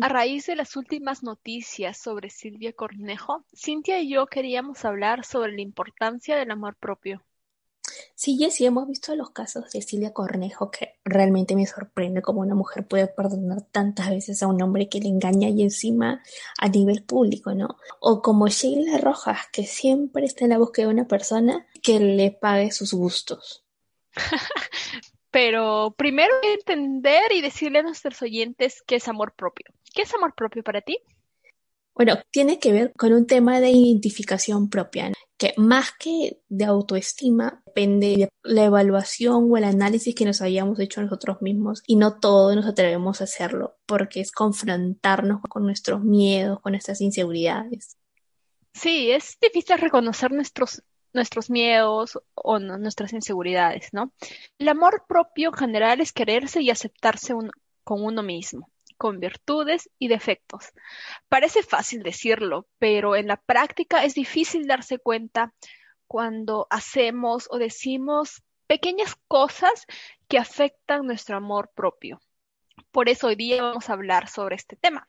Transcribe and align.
A 0.00 0.08
raíz 0.08 0.46
de 0.46 0.56
las 0.56 0.76
últimas 0.76 1.22
noticias 1.22 1.98
sobre 1.98 2.30
Silvia 2.30 2.72
Cornejo, 2.72 3.44
Cintia 3.54 4.00
y 4.00 4.10
yo 4.10 4.26
queríamos 4.26 4.84
hablar 4.84 5.24
sobre 5.24 5.52
la 5.52 5.62
importancia 5.62 6.36
del 6.36 6.50
amor 6.50 6.76
propio. 6.76 7.22
Sí, 8.14 8.36
Jessy, 8.38 8.66
hemos 8.66 8.86
visto 8.86 9.14
los 9.16 9.30
casos 9.30 9.70
de 9.72 9.82
Silvia 9.82 10.12
Cornejo 10.12 10.70
que 10.70 11.00
realmente 11.04 11.56
me 11.56 11.66
sorprende 11.66 12.22
cómo 12.22 12.40
una 12.40 12.54
mujer 12.54 12.86
puede 12.86 13.08
perdonar 13.08 13.62
tantas 13.62 14.10
veces 14.10 14.42
a 14.42 14.46
un 14.46 14.62
hombre 14.62 14.88
que 14.88 15.00
le 15.00 15.08
engaña 15.08 15.48
y 15.48 15.62
encima 15.62 16.22
a 16.58 16.68
nivel 16.68 17.02
público, 17.02 17.54
¿no? 17.54 17.76
O 18.00 18.22
como 18.22 18.48
Sheila 18.48 18.98
Rojas, 18.98 19.40
que 19.52 19.64
siempre 19.64 20.26
está 20.26 20.44
en 20.44 20.50
la 20.50 20.58
búsqueda 20.58 20.86
de 20.86 20.92
una 20.92 21.08
persona 21.08 21.66
que 21.82 21.98
le 21.98 22.30
pague 22.30 22.70
sus 22.70 22.92
gustos. 22.92 23.64
Pero 25.32 25.94
primero 25.96 26.32
entender 26.42 27.32
y 27.32 27.40
decirle 27.40 27.80
a 27.80 27.82
nuestros 27.82 28.20
oyentes 28.22 28.82
qué 28.86 28.96
es 28.96 29.08
amor 29.08 29.34
propio. 29.34 29.66
¿Qué 29.92 30.02
es 30.02 30.14
amor 30.14 30.34
propio 30.34 30.62
para 30.62 30.82
ti? 30.82 30.98
Bueno, 31.94 32.16
tiene 32.30 32.58
que 32.58 32.72
ver 32.72 32.92
con 32.96 33.12
un 33.12 33.26
tema 33.26 33.60
de 33.60 33.70
identificación 33.70 34.70
propia, 34.70 35.12
que 35.36 35.54
más 35.56 35.90
que 35.98 36.40
de 36.48 36.64
autoestima, 36.64 37.62
depende 37.66 38.16
de 38.16 38.28
la 38.42 38.64
evaluación 38.64 39.50
o 39.50 39.56
el 39.56 39.64
análisis 39.64 40.14
que 40.14 40.24
nos 40.24 40.40
hayamos 40.40 40.78
hecho 40.80 41.02
nosotros 41.02 41.42
mismos 41.42 41.82
y 41.86 41.96
no 41.96 42.18
todos 42.18 42.54
nos 42.54 42.66
atrevemos 42.66 43.20
a 43.20 43.24
hacerlo, 43.24 43.76
porque 43.86 44.20
es 44.20 44.32
confrontarnos 44.32 45.40
con 45.48 45.64
nuestros 45.64 46.02
miedos, 46.02 46.60
con 46.60 46.72
nuestras 46.72 47.00
inseguridades. 47.00 47.98
Sí, 48.74 49.10
es 49.10 49.36
difícil 49.40 49.78
reconocer 49.78 50.32
nuestros 50.32 50.82
nuestros 51.12 51.50
miedos 51.50 52.18
o 52.34 52.58
nuestras 52.58 53.12
inseguridades, 53.12 53.88
¿no? 53.92 54.12
El 54.58 54.68
amor 54.68 55.04
propio 55.08 55.50
en 55.50 55.54
general 55.54 56.00
es 56.00 56.12
quererse 56.12 56.62
y 56.62 56.70
aceptarse 56.70 57.34
con 57.84 58.04
uno 58.04 58.22
mismo 58.22 58.68
con 59.02 59.18
virtudes 59.18 59.90
y 59.98 60.06
defectos. 60.06 60.66
Parece 61.28 61.64
fácil 61.64 62.04
decirlo, 62.04 62.68
pero 62.78 63.16
en 63.16 63.26
la 63.26 63.36
práctica 63.36 64.04
es 64.04 64.14
difícil 64.14 64.68
darse 64.68 65.00
cuenta 65.00 65.52
cuando 66.06 66.68
hacemos 66.70 67.48
o 67.50 67.58
decimos 67.58 68.44
pequeñas 68.68 69.16
cosas 69.26 69.86
que 70.28 70.38
afectan 70.38 71.04
nuestro 71.04 71.36
amor 71.36 71.72
propio. 71.74 72.20
Por 72.92 73.08
eso 73.08 73.26
hoy 73.26 73.34
día 73.34 73.60
vamos 73.60 73.90
a 73.90 73.94
hablar 73.94 74.28
sobre 74.28 74.54
este 74.54 74.76
tema. 74.76 75.08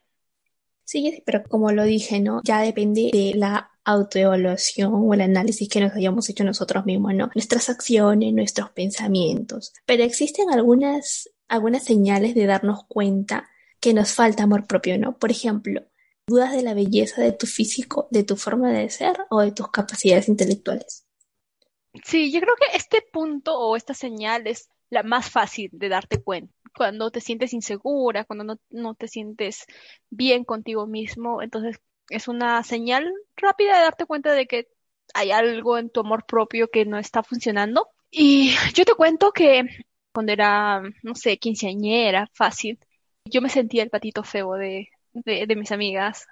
Sí, 0.86 1.22
pero 1.23 1.44
como 1.44 1.72
lo 1.72 1.84
dije, 1.84 2.20
¿no? 2.20 2.42
Ya 2.44 2.62
depende 2.62 3.12
de 3.14 3.34
la 3.36 3.73
autoevaluación 3.86 4.92
o 4.94 5.14
el 5.14 5.22
análisis 5.22 5.67
que 5.70 5.81
nos 5.81 5.94
hayamos 5.94 6.30
hecho 6.30 6.44
nosotros 6.44 6.86
mismos, 6.86 7.14
¿no? 7.16 7.30
Nuestras 7.36 7.70
acciones, 7.70 8.34
nuestros 8.34 8.70
pensamientos. 8.72 9.73
Pero 9.86 10.03
existen 10.03 10.50
algunas, 10.50 11.30
algunas 11.48 11.84
señales 11.84 12.36
de 12.36 12.45
darnos 12.45 12.86
cuenta 12.88 13.50
que 13.80 13.94
nos 13.94 14.14
falta 14.14 14.44
amor 14.44 14.66
propio, 14.66 14.98
¿no? 14.98 15.17
Por 15.17 15.31
ejemplo, 15.31 15.81
dudas 16.28 16.54
de 16.54 16.64
la 16.64 16.73
belleza 16.73 17.22
de 17.22 17.34
tu 17.34 17.45
físico, 17.45 18.08
de 18.11 18.23
tu 18.23 18.38
forma 18.38 18.72
de 18.72 18.89
ser 18.89 19.17
o 19.30 19.42
de 19.42 19.52
tus 19.52 19.70
capacidades 19.70 20.30
intelectuales. 20.30 21.06
Sí, 22.06 22.31
yo 22.31 22.39
creo 22.39 22.55
que 22.55 22.77
este 22.77 23.04
punto 23.11 23.60
o 23.60 23.76
esta 23.76 23.94
señal 23.94 24.48
es 24.48 24.70
la 24.89 25.04
más 25.04 25.30
fácil 25.30 25.70
de 25.73 25.89
darte 25.89 26.21
cuenta. 26.21 26.54
Cuando 26.76 27.11
te 27.11 27.21
sientes 27.21 27.54
insegura, 27.54 28.26
cuando 28.26 28.44
no, 28.44 28.60
no 28.70 28.95
te 28.95 29.08
sientes 29.08 29.65
bien 30.10 30.44
contigo 30.44 30.88
mismo, 30.88 31.42
entonces 31.44 31.80
es 32.09 32.27
una 32.27 32.64
señal 32.64 33.11
rápida 33.36 33.77
de 33.77 33.83
darte 33.83 34.05
cuenta 34.05 34.33
de 34.33 34.47
que 34.47 34.67
hay 35.14 35.31
algo 35.31 35.77
en 35.77 35.89
tu 35.89 36.02
amor 36.02 36.25
propio 36.25 36.69
que 36.69 36.86
no 36.86 36.97
está 36.97 37.23
funcionando. 37.23 37.89
Y 38.09 38.53
yo 38.73 38.86
te 38.86 38.93
cuento 38.93 39.31
que 39.31 39.65
cuando 40.14 40.31
era, 40.31 40.81
no 41.02 41.15
sé, 41.15 41.37
quinceañera, 41.37 42.30
fácil, 42.33 42.80
yo 43.25 43.41
me 43.41 43.49
sentía 43.49 43.83
el 43.83 43.89
patito 43.89 44.23
feo 44.23 44.53
de, 44.53 44.89
de, 45.14 45.55
mis 45.55 45.71
amigas. 45.71 46.27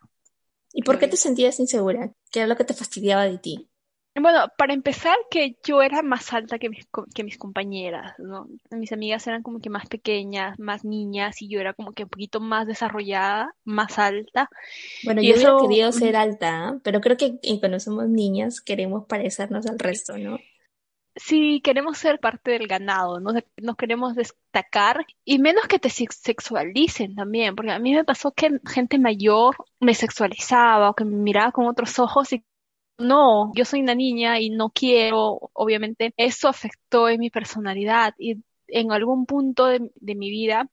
¿Y 0.73 0.83
por 0.83 0.99
qué 0.99 1.07
te 1.07 1.17
sentías 1.17 1.59
insegura? 1.59 2.11
¿Qué 2.31 2.39
era 2.39 2.47
lo 2.47 2.55
que 2.55 2.63
te 2.63 2.73
fastidiaba 2.73 3.25
de 3.25 3.37
ti? 3.39 3.70
Bueno, 4.13 4.47
para 4.57 4.73
empezar, 4.73 5.15
que 5.29 5.55
yo 5.63 5.81
era 5.81 6.01
más 6.01 6.33
alta 6.33 6.59
que 6.59 6.69
mis, 6.69 6.85
que 7.15 7.23
mis 7.23 7.37
compañeras, 7.37 8.13
¿no? 8.19 8.49
Mis 8.69 8.91
amigas 8.91 9.25
eran 9.27 9.41
como 9.41 9.61
que 9.61 9.69
más 9.69 9.87
pequeñas, 9.87 10.59
más 10.59 10.83
niñas, 10.83 11.41
y 11.41 11.47
yo 11.47 11.61
era 11.61 11.73
como 11.73 11.93
que 11.93 12.03
un 12.03 12.09
poquito 12.09 12.41
más 12.41 12.67
desarrollada, 12.67 13.55
más 13.63 13.97
alta. 13.99 14.49
Bueno, 15.05 15.21
yo 15.21 15.33
eso... 15.33 15.57
he 15.57 15.61
querido 15.61 15.91
ser 15.93 16.17
alta, 16.17 16.77
pero 16.83 16.99
creo 16.99 17.15
que 17.15 17.39
cuando 17.59 17.79
somos 17.79 18.09
niñas 18.09 18.59
queremos 18.59 19.05
parecernos 19.05 19.65
al 19.65 19.79
resto, 19.79 20.17
¿no? 20.17 20.37
si 21.15 21.61
queremos 21.61 21.97
ser 21.97 22.19
parte 22.19 22.51
del 22.51 22.67
ganado, 22.67 23.19
¿no? 23.19 23.31
nos 23.57 23.75
queremos 23.75 24.15
destacar 24.15 25.05
y 25.25 25.39
menos 25.39 25.67
que 25.67 25.79
te 25.79 25.89
sexualicen 25.89 27.15
también, 27.15 27.55
porque 27.55 27.71
a 27.71 27.79
mí 27.79 27.93
me 27.93 28.05
pasó 28.05 28.31
que 28.31 28.59
gente 28.65 28.97
mayor 28.97 29.57
me 29.79 29.93
sexualizaba 29.93 30.89
o 30.89 30.95
que 30.95 31.05
me 31.05 31.17
miraba 31.17 31.51
con 31.51 31.67
otros 31.67 31.99
ojos 31.99 32.31
y 32.33 32.45
no, 33.01 33.51
yo 33.55 33.65
soy 33.65 33.81
una 33.81 33.95
niña 33.95 34.39
y 34.39 34.49
no 34.49 34.69
quiero, 34.69 35.51
obviamente 35.53 36.13
eso 36.17 36.47
afectó 36.47 37.09
en 37.09 37.19
mi 37.19 37.29
personalidad 37.29 38.13
y 38.17 38.37
en 38.67 38.91
algún 38.91 39.25
punto 39.25 39.65
de, 39.67 39.91
de 39.95 40.15
mi 40.15 40.29
vida 40.29 40.69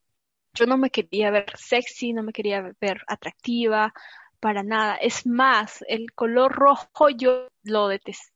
yo 0.54 0.66
no 0.66 0.76
me 0.76 0.90
quería 0.90 1.30
ver 1.30 1.46
sexy, 1.56 2.12
no 2.12 2.22
me 2.22 2.32
quería 2.32 2.72
ver 2.80 3.02
atractiva, 3.06 3.92
para 4.40 4.62
nada. 4.62 4.96
Es 4.96 5.26
más, 5.26 5.84
el 5.88 6.12
color 6.12 6.52
rojo 6.52 7.10
yo 7.10 7.48
lo 7.64 7.88
detesté 7.88 8.32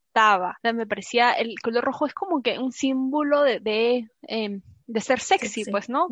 me 0.75 0.87
parecía, 0.87 1.33
el 1.33 1.59
color 1.61 1.85
rojo 1.85 2.07
es 2.07 2.15
como 2.15 2.43
que 2.43 2.59
un 2.59 2.73
símbolo 2.73 3.43
de, 3.43 3.61
de, 3.61 4.09
em, 4.23 4.61
ser 5.01 5.21
sexy, 5.21 5.65
pues, 5.71 5.89
¿no? 5.89 6.09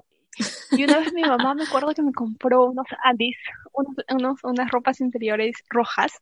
Y 0.70 0.84
una 0.84 0.98
vez 0.98 1.12
mi 1.12 1.22
mamá 1.22 1.54
me 1.54 1.64
acuerdo 1.64 1.92
que 1.92 2.02
me 2.02 2.12
compró 2.12 2.66
unos 2.66 2.86
adis, 3.02 3.36
unos, 4.08 4.42
unas 4.42 4.70
ropas 4.70 5.00
interiores 5.00 5.56
rojas, 5.68 6.12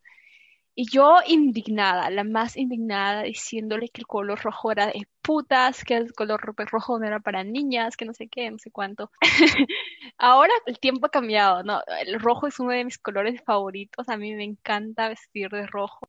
y 0.81 0.89
yo 0.89 1.17
indignada, 1.27 2.09
la 2.09 2.23
más 2.23 2.57
indignada, 2.57 3.25
diciéndole 3.25 3.89
que 3.89 4.03
el 4.03 4.07
color 4.07 4.41
rojo 4.41 4.71
era 4.71 4.87
de 4.87 5.09
putas, 5.23 5.83
que 5.83 5.97
el 5.97 6.13
color 6.13 6.41
rojo 6.41 7.01
no 7.01 7.05
era 7.05 7.19
para 7.19 7.43
niñas, 7.43 7.97
que 7.97 8.05
no 8.05 8.15
sé 8.15 8.29
qué, 8.29 8.49
no 8.49 8.59
sé 8.61 8.71
cuánto. 8.71 9.11
Ahora 10.19 10.53
el 10.67 10.79
tiempo 10.79 11.07
ha 11.07 11.11
cambiado, 11.11 11.65
¿no? 11.65 11.81
El 12.07 12.21
rojo 12.21 12.47
es 12.47 12.61
uno 12.61 12.71
de 12.71 12.85
mis 12.85 12.97
colores 12.97 13.43
favoritos, 13.45 14.09
a 14.09 14.17
mí 14.17 14.33
me 14.37 14.45
encanta 14.45 15.09
vestir 15.09 15.51
de 15.51 15.67
rojo. 15.67 16.07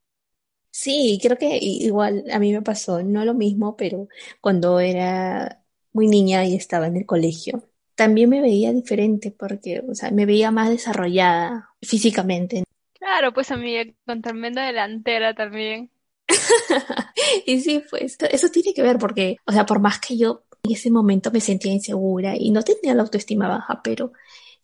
Sí, 0.70 1.18
creo 1.20 1.36
que 1.40 1.58
igual 1.60 2.26
a 2.32 2.38
mí 2.38 2.54
me 2.54 2.62
pasó, 2.62 3.02
no 3.02 3.26
lo 3.26 3.34
mismo, 3.34 3.76
pero 3.76 4.08
cuando 4.40 4.80
era 4.80 5.64
muy 5.94 6.08
niña 6.08 6.46
y 6.46 6.56
estaba 6.56 6.86
en 6.86 6.98
el 6.98 7.08
colegio, 7.08 7.68
también 7.96 8.30
me 8.30 8.40
veía 8.40 8.72
diferente 8.72 9.32
porque, 9.32 9.84
o 9.90 9.96
sea, 9.96 10.12
me 10.12 10.28
veía 10.28 10.52
más 10.52 10.70
desarrollada 10.70 11.72
físicamente. 11.82 12.64
Claro, 13.10 13.34
pues 13.34 13.50
a 13.50 13.58
mí 13.58 13.76
con 14.06 14.22
tremenda 14.22 14.66
delantera 14.66 15.34
también. 15.34 15.92
Y 17.46 17.60
sí, 17.62 17.84
pues 17.90 18.18
eso 18.30 18.50
tiene 18.50 18.74
que 18.74 18.84
ver 18.84 18.98
porque, 19.00 19.38
o 19.46 19.52
sea, 19.52 19.66
por 19.66 19.80
más 19.80 20.00
que 20.00 20.16
yo 20.18 20.44
en 20.64 20.74
ese 20.74 20.92
momento 20.92 21.32
me 21.32 21.42
sentía 21.42 21.74
insegura 21.74 22.36
y 22.38 22.52
no 22.52 22.62
tenía 22.64 22.94
la 22.94 23.02
autoestima 23.02 23.48
baja, 23.48 23.82
pero 23.84 24.14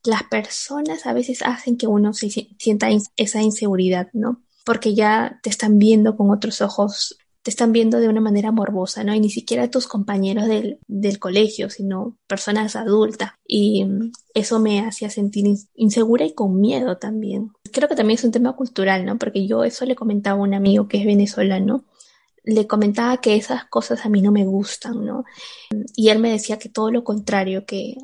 las 0.03 0.23
personas 0.23 1.05
a 1.07 1.13
veces 1.13 1.41
hacen 1.41 1.77
que 1.77 1.87
uno 1.87 2.13
se 2.13 2.29
sienta 2.29 2.89
esa 3.17 3.41
inseguridad, 3.41 4.09
¿no? 4.13 4.45
porque 4.65 4.95
ya 4.95 5.39
te 5.43 5.49
están 5.49 5.77
viendo 5.77 6.17
con 6.17 6.31
otros 6.31 6.59
ojos, 6.59 7.17
te 7.45 7.51
están 7.51 7.71
viendo 7.73 7.99
de 7.99 8.09
una 8.09 8.21
manera 8.21 8.51
morbosa, 8.51 9.03
¿no? 9.03 9.13
Y 9.13 9.19
ni 9.19 9.29
siquiera 9.29 9.69
tus 9.69 9.85
compañeros 9.85 10.47
del, 10.47 10.79
del 10.87 11.19
colegio, 11.19 11.69
sino 11.69 12.17
personas 12.25 12.75
adultas. 12.75 13.33
Y 13.47 13.85
mm, 13.85 14.11
eso 14.33 14.59
me 14.59 14.79
hacía 14.79 15.11
sentir 15.11 15.55
insegura 15.75 16.25
y 16.25 16.33
con 16.33 16.59
miedo 16.59 16.97
también. 16.97 17.51
Creo 17.71 17.87
que 17.87 17.95
también 17.95 18.17
es 18.17 18.23
un 18.23 18.31
tema 18.31 18.53
cultural, 18.55 19.05
¿no? 19.05 19.19
Porque 19.19 19.45
yo 19.45 19.63
eso 19.63 19.85
le 19.85 19.93
comentaba 19.93 20.39
a 20.39 20.41
un 20.41 20.55
amigo 20.55 20.87
que 20.87 20.97
es 20.97 21.05
venezolano, 21.05 21.85
le 22.43 22.65
comentaba 22.65 23.17
que 23.17 23.35
esas 23.35 23.65
cosas 23.65 24.07
a 24.07 24.09
mí 24.09 24.23
no 24.23 24.31
me 24.31 24.45
gustan, 24.45 25.05
¿no? 25.05 25.23
Y 25.95 26.09
él 26.09 26.17
me 26.17 26.31
decía 26.31 26.57
que 26.57 26.69
todo 26.69 26.89
lo 26.89 27.03
contrario, 27.03 27.67
que 27.67 27.95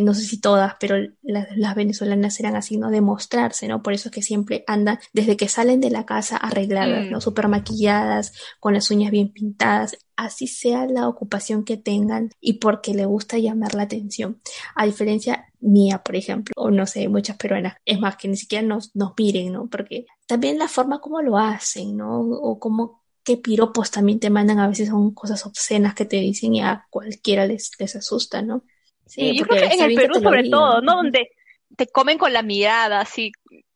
no 0.00 0.14
sé 0.14 0.22
si 0.22 0.40
todas, 0.40 0.74
pero 0.80 0.96
las, 1.22 1.74
venezolanas 1.74 2.38
eran 2.40 2.56
así, 2.56 2.76
¿no? 2.76 2.90
De 2.90 3.00
mostrarse, 3.00 3.68
¿no? 3.68 3.82
Por 3.82 3.92
eso 3.92 4.08
es 4.08 4.14
que 4.14 4.22
siempre 4.22 4.64
andan, 4.66 4.98
desde 5.12 5.36
que 5.36 5.48
salen 5.48 5.80
de 5.80 5.90
la 5.90 6.06
casa 6.06 6.36
arregladas, 6.36 7.10
¿no? 7.10 7.18
Mm. 7.18 7.20
Súper 7.20 7.48
maquilladas, 7.48 8.32
con 8.60 8.74
las 8.74 8.90
uñas 8.90 9.10
bien 9.10 9.32
pintadas, 9.32 9.96
así 10.16 10.46
sea 10.46 10.86
la 10.86 11.08
ocupación 11.08 11.64
que 11.64 11.76
tengan 11.76 12.30
y 12.40 12.54
porque 12.54 12.94
le 12.94 13.06
gusta 13.06 13.38
llamar 13.38 13.74
la 13.74 13.82
atención. 13.84 14.40
A 14.74 14.86
diferencia 14.86 15.46
mía, 15.60 16.02
por 16.04 16.16
ejemplo, 16.16 16.52
o 16.56 16.70
no 16.70 16.86
sé, 16.86 17.08
muchas 17.08 17.36
peruanas, 17.36 17.76
es 17.84 17.98
más, 18.00 18.16
que 18.16 18.28
ni 18.28 18.36
siquiera 18.36 18.66
nos, 18.66 18.94
nos 18.94 19.12
miren, 19.18 19.52
¿no? 19.52 19.68
Porque 19.68 20.06
también 20.26 20.58
la 20.58 20.68
forma 20.68 21.00
como 21.00 21.22
lo 21.22 21.38
hacen, 21.38 21.96
¿no? 21.96 22.20
O 22.20 22.58
como 22.58 23.02
qué 23.24 23.38
piropos 23.38 23.90
también 23.90 24.20
te 24.20 24.30
mandan, 24.30 24.58
a 24.58 24.68
veces 24.68 24.88
son 24.88 25.12
cosas 25.12 25.44
obscenas 25.46 25.94
que 25.94 26.04
te 26.04 26.16
dicen 26.16 26.54
y 26.54 26.60
a 26.60 26.86
cualquiera 26.90 27.46
les, 27.46 27.70
les 27.78 27.96
asusta, 27.96 28.42
¿no? 28.42 28.62
Sí, 29.06 29.36
yo 29.36 29.44
creo 29.44 29.68
que 29.68 29.74
en 29.74 29.82
el 29.82 29.94
Perú 29.94 30.14
sobre 30.22 30.48
todo, 30.48 30.80
¿no? 30.80 30.96
Donde 30.96 31.30
te 31.76 31.86
comen 31.86 32.18
con 32.18 32.32
la 32.32 32.42
mirada, 32.42 33.00
así. 33.00 33.32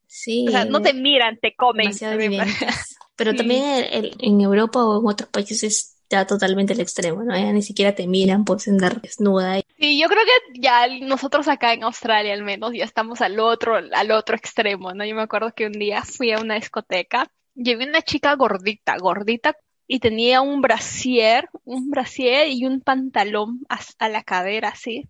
Sí. 0.07 0.47
O 0.49 0.51
sea, 0.51 0.65
no 0.65 0.81
te 0.81 0.95
miran, 0.95 1.39
te 1.41 1.55
comen. 1.55 1.93
Pero 3.17 3.35
también 3.35 3.85
en 4.21 4.41
Europa 4.41 4.85
o 4.85 5.01
en 5.01 5.07
otros 5.07 5.29
países 5.29 5.63
es 5.65 5.99
ya 6.11 6.27
totalmente 6.27 6.73
el 6.73 6.81
extremo, 6.81 7.23
¿no? 7.23 7.37
Ya 7.37 7.53
ni 7.53 7.63
siquiera 7.63 7.95
te 7.95 8.07
miran 8.07 8.45
por 8.45 8.59
andar 8.67 9.01
desnuda. 9.01 9.61
Sí, 9.79 10.01
yo 10.01 10.09
creo 10.09 10.23
que 10.25 10.61
ya 10.61 10.87
nosotros 11.03 11.49
acá 11.49 11.73
en 11.75 11.85
Australia 11.85 12.33
al 12.33 12.43
menos 12.43 12.73
ya 12.73 12.85
estamos 12.85 13.21
al 13.21 13.39
otro, 13.41 13.77
al 13.77 14.11
otro 14.11 14.37
extremo, 14.37 14.95
¿no? 14.95 15.05
Yo 15.05 15.15
me 15.15 15.23
acuerdo 15.23 15.53
que 15.55 15.67
un 15.67 15.73
día 15.73 16.03
fui 16.03 16.33
a 16.33 16.41
una 16.41 16.55
discoteca, 16.55 17.31
llevé 17.55 17.87
una 17.87 18.03
chica 18.03 18.35
gordita, 18.37 18.97
gordita, 18.99 19.55
y 19.89 20.01
tenía 20.01 20.43
un 20.43 20.61
brasier, 20.61 21.49
un 21.65 21.91
brasier 21.91 22.49
y 22.49 22.67
un 22.67 22.83
pantalón 22.83 23.61
a, 23.71 24.09
la 24.09 24.23
cadera, 24.23 24.69
así, 24.69 25.09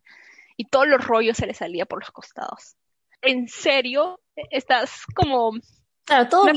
y 0.57 0.67
todos 0.67 0.87
los 0.87 1.05
rollos 1.05 1.37
se 1.37 1.47
le 1.47 1.53
salía 1.53 1.85
por 1.85 2.01
los 2.01 2.13
costados. 2.13 2.77
En 3.21 3.49
serio, 3.49 4.21
estás 4.51 5.05
como 5.15 5.53
Claro, 6.05 6.27
todo 6.27 6.45
una 6.45 6.55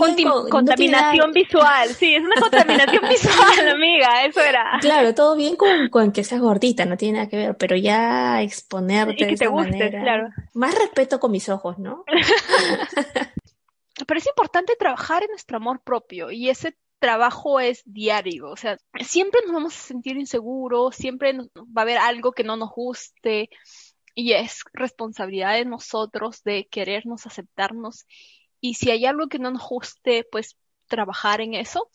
contaminación 0.50 1.33
visual, 1.33 1.89
sí, 1.89 2.15
es 2.15 2.23
una 2.23 2.35
contaminación 2.39 3.09
visual, 3.09 3.68
amiga, 3.68 4.24
eso 4.24 4.39
era. 4.39 4.77
Claro, 4.79 5.13
todo 5.13 5.35
bien 5.35 5.57
con, 5.57 5.89
con, 5.89 6.13
que 6.13 6.24
seas 6.24 6.39
gordita, 6.39 6.85
no 6.85 6.95
tiene 6.95 7.17
nada 7.17 7.29
que 7.29 7.35
ver, 7.35 7.57
pero 7.57 7.75
ya 7.75 8.41
exponerte 8.41 9.25
de 9.25 9.33
esa 9.33 9.50
manera. 9.50 10.01
Claro. 10.01 10.29
Más 10.53 10.74
respeto 10.79 11.19
con 11.19 11.31
mis 11.31 11.50
ojos, 11.50 11.79
¿no? 11.79 12.06
pero 14.07 14.17
es 14.17 14.27
importante 14.27 14.74
trabajar 14.79 15.24
en 15.24 15.31
nuestro 15.31 15.57
amor 15.57 15.81
propio 15.83 16.31
y 16.31 16.50
ese 16.50 16.77
trabajo 17.01 17.59
es 17.59 17.81
diario, 17.86 18.51
o 18.51 18.56
sea, 18.56 18.77
siempre 19.01 19.42
nos 19.44 19.53
vamos 19.53 19.75
a 19.75 19.81
sentir 19.81 20.18
inseguros, 20.18 20.95
siempre 20.95 21.33
va 21.36 21.48
a 21.77 21.81
haber 21.81 21.98
algo 21.98 22.31
que 22.31 22.44
no 22.44 22.57
nos 22.57 22.69
guste 22.69 23.50
y 24.13 24.33
es 24.33 24.62
responsabilidad 24.71 25.56
de 25.56 25.65
nosotros 25.65 26.44
de 26.44 26.68
querernos, 26.68 27.25
aceptarnos 27.25 28.06
y 28.62 28.75
si 28.75 28.92
hay 28.92 29.07
algo 29.07 29.27
que 29.27 29.39
no 29.39 29.50
nos 29.50 29.68
guste, 29.68 30.27
pues 30.31 30.56
trabajar 30.88 31.42
en 31.42 31.56
eso. 31.56 31.89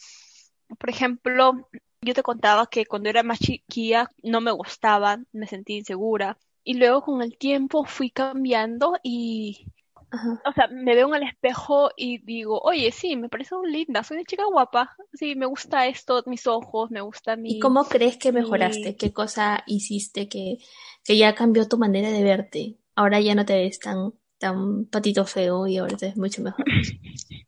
Por 0.76 0.90
ejemplo, 0.90 1.68
yo 2.00 2.12
te 2.12 2.24
contaba 2.24 2.66
que 2.66 2.84
cuando 2.84 3.08
era 3.08 3.22
más 3.22 3.38
chiquilla 3.38 4.10
no 4.24 4.40
me 4.40 4.50
gustaba, 4.50 5.20
me 5.32 5.46
sentía 5.46 5.78
insegura 5.78 6.36
y 6.64 6.74
luego 6.74 7.02
con 7.02 7.22
el 7.22 7.38
tiempo 7.38 7.84
fui 7.84 8.10
cambiando 8.10 8.98
y 9.04 9.66
o 10.12 10.52
sea, 10.52 10.68
me 10.68 10.94
veo 10.94 11.08
en 11.08 11.22
el 11.22 11.28
espejo 11.28 11.90
y 11.96 12.18
digo, 12.18 12.60
oye, 12.60 12.92
sí, 12.92 13.16
me 13.16 13.28
parece 13.28 13.54
linda, 13.66 14.04
soy 14.04 14.18
una 14.18 14.24
chica 14.24 14.44
guapa, 14.44 14.96
sí, 15.12 15.34
me 15.34 15.46
gusta 15.46 15.86
esto, 15.86 16.22
mis 16.26 16.46
ojos, 16.46 16.90
me 16.90 17.00
gusta 17.00 17.36
mi... 17.36 17.56
¿Y 17.56 17.58
cómo 17.58 17.84
crees 17.84 18.16
que 18.16 18.32
mejoraste? 18.32 18.96
¿Qué 18.96 19.12
cosa 19.12 19.62
hiciste 19.66 20.28
que, 20.28 20.58
que 21.04 21.16
ya 21.16 21.34
cambió 21.34 21.68
tu 21.68 21.78
manera 21.78 22.10
de 22.10 22.22
verte? 22.22 22.76
Ahora 22.94 23.20
ya 23.20 23.34
no 23.34 23.44
te 23.44 23.56
ves 23.56 23.78
tan, 23.78 24.12
tan 24.38 24.86
patito 24.86 25.24
feo 25.26 25.66
y 25.66 25.78
ahora 25.78 25.96
te 25.96 26.06
ves 26.06 26.16
mucho 26.16 26.42
mejor. 26.42 26.64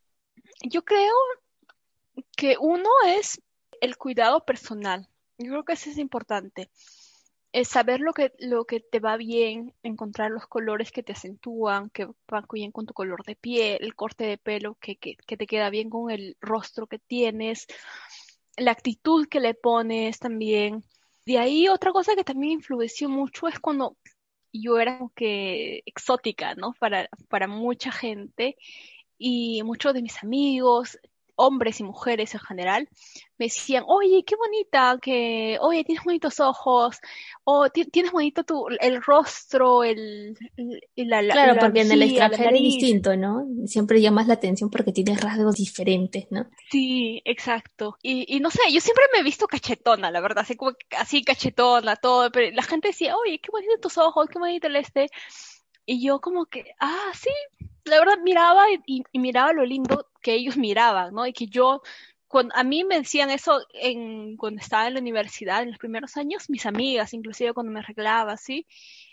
Yo 0.63 0.85
creo 0.85 1.15
que 2.37 2.57
uno 2.59 2.91
es 3.07 3.41
el 3.81 3.97
cuidado 3.97 4.45
personal. 4.45 5.09
Yo 5.39 5.51
creo 5.51 5.65
que 5.65 5.75
eso 5.75 5.89
es 5.89 5.99
importante 5.99 6.69
es 7.53 7.69
saber 7.69 8.01
lo 8.01 8.13
que, 8.13 8.33
lo 8.39 8.65
que 8.65 8.81
te 8.81 9.01
va 9.01 9.17
bien, 9.17 9.75
encontrar 9.83 10.31
los 10.31 10.47
colores 10.47 10.93
que 10.93 11.03
te 11.03 11.13
acentúan, 11.13 11.91
que 11.91 12.07
van 12.29 12.45
bien 12.53 12.73
con 12.73 12.87
tu 12.87 12.95
color 12.95 13.25
de 13.25 13.37
piel, 13.37 13.79
el 13.81 13.95
corte 13.95 14.25
de 14.25 14.39
pelo 14.39 14.77
que, 14.81 14.97
que, 14.97 15.17
que 15.27 15.37
te 15.37 15.47
queda 15.47 15.71
bien 15.71 15.89
con 15.91 16.11
el 16.11 16.37
rostro 16.41 16.87
que 16.87 16.99
tienes, 16.99 17.67
la 18.57 18.73
actitud 18.73 19.29
que 19.29 19.41
le 19.41 19.55
pones 19.55 20.19
también. 20.19 20.85
De 21.25 21.39
ahí 21.39 21.69
otra 21.69 21.93
cosa 21.93 22.15
que 22.15 22.25
también 22.25 22.55
influenció 22.55 23.09
mucho 23.09 23.49
es 23.49 23.59
cuando 23.61 23.97
yo 24.53 24.79
era 24.79 24.99
como 24.99 25.13
que 25.15 25.83
exótica, 25.87 26.55
¿no? 26.55 26.75
Para, 26.79 27.09
para 27.29 27.49
mucha 27.49 27.93
gente 27.93 28.57
y 29.19 29.63
muchos 29.63 29.95
de 29.95 30.03
mis 30.03 30.23
amigos 30.23 30.99
hombres 31.39 31.79
y 31.81 31.85
mujeres 31.85 32.35
en 32.35 32.41
general, 32.41 32.89
me 33.39 33.47
decían, 33.47 33.85
oye, 33.87 34.25
qué 34.27 34.35
bonita, 34.35 34.99
que, 35.01 35.57
oye, 35.61 35.85
tienes 35.85 36.05
bonitos 36.05 36.41
ojos, 36.41 36.99
o 37.45 37.71
tienes 37.71 38.11
bonito 38.11 38.43
tu, 38.43 38.67
el 38.81 39.01
rostro, 39.01 39.85
el, 39.85 40.37
la, 40.97 41.23
la 41.23 41.33
Claro, 41.33 41.61
porque 41.61 41.83
en 41.83 41.93
el 41.93 42.03
extranjero 42.03 42.57
es 42.57 42.61
distinto, 42.61 43.17
¿no? 43.17 43.47
Siempre 43.67 44.01
llamas 44.01 44.27
la 44.27 44.35
atención 44.35 44.69
porque 44.69 44.93
tienes 44.93 45.21
rasgos 45.21 45.55
diferentes, 45.55 46.27
¿no? 46.31 46.47
Sí, 46.71 47.23
exacto. 47.25 47.97
Y, 48.03 48.37
y 48.37 48.41
no 48.41 48.51
sé, 48.51 48.61
yo 48.73 48.81
siempre 48.81 49.05
me 49.13 49.21
he 49.21 49.23
visto 49.23 49.47
cachetona, 49.47 50.11
la 50.11 50.21
verdad, 50.21 50.43
así 50.43 50.57
como 50.57 50.73
así 50.99 51.23
cachetona, 51.23 51.95
todo, 51.95 52.33
pero 52.33 52.51
la 52.53 52.63
gente 52.65 52.89
decía, 52.89 53.17
oye, 53.17 53.39
qué 53.39 53.51
bonitos 53.53 53.81
tus 53.81 53.99
ojos, 53.99 54.29
qué 54.29 54.41
bonito 54.41 54.67
el 54.67 54.77
este. 54.77 55.07
Y 55.91 56.03
yo 56.03 56.21
como 56.21 56.45
que, 56.45 56.75
ah, 56.81 57.13
sí, 57.15 57.31
la 57.85 57.99
verdad 57.99 58.19
miraba 58.23 58.67
y, 58.87 59.05
miraba 59.15 59.55
lo 59.55 59.65
lindo 59.65 60.07
que 60.21 60.35
ellos 60.35 60.59
miraban, 60.59 61.15
¿no? 61.15 61.27
Y 61.27 61.33
que 61.33 61.47
yo, 61.47 61.81
cuando, 62.27 62.55
a 62.55 62.63
mí 62.63 62.85
me 62.85 62.99
decían 62.99 63.31
eso 63.31 63.63
en, 63.73 64.37
cuando 64.37 64.61
estaba 64.61 64.87
en 64.87 64.93
la 64.93 65.01
universidad, 65.01 65.63
en 65.63 65.71
los 65.71 65.79
primeros 65.79 66.19
años, 66.19 66.51
mis 66.51 66.67
amigas, 66.67 67.15
inclusive 67.15 67.55
cuando 67.55 67.73
me 67.73 67.81
arreglaba, 67.81 68.37
¿sí? 68.37 68.67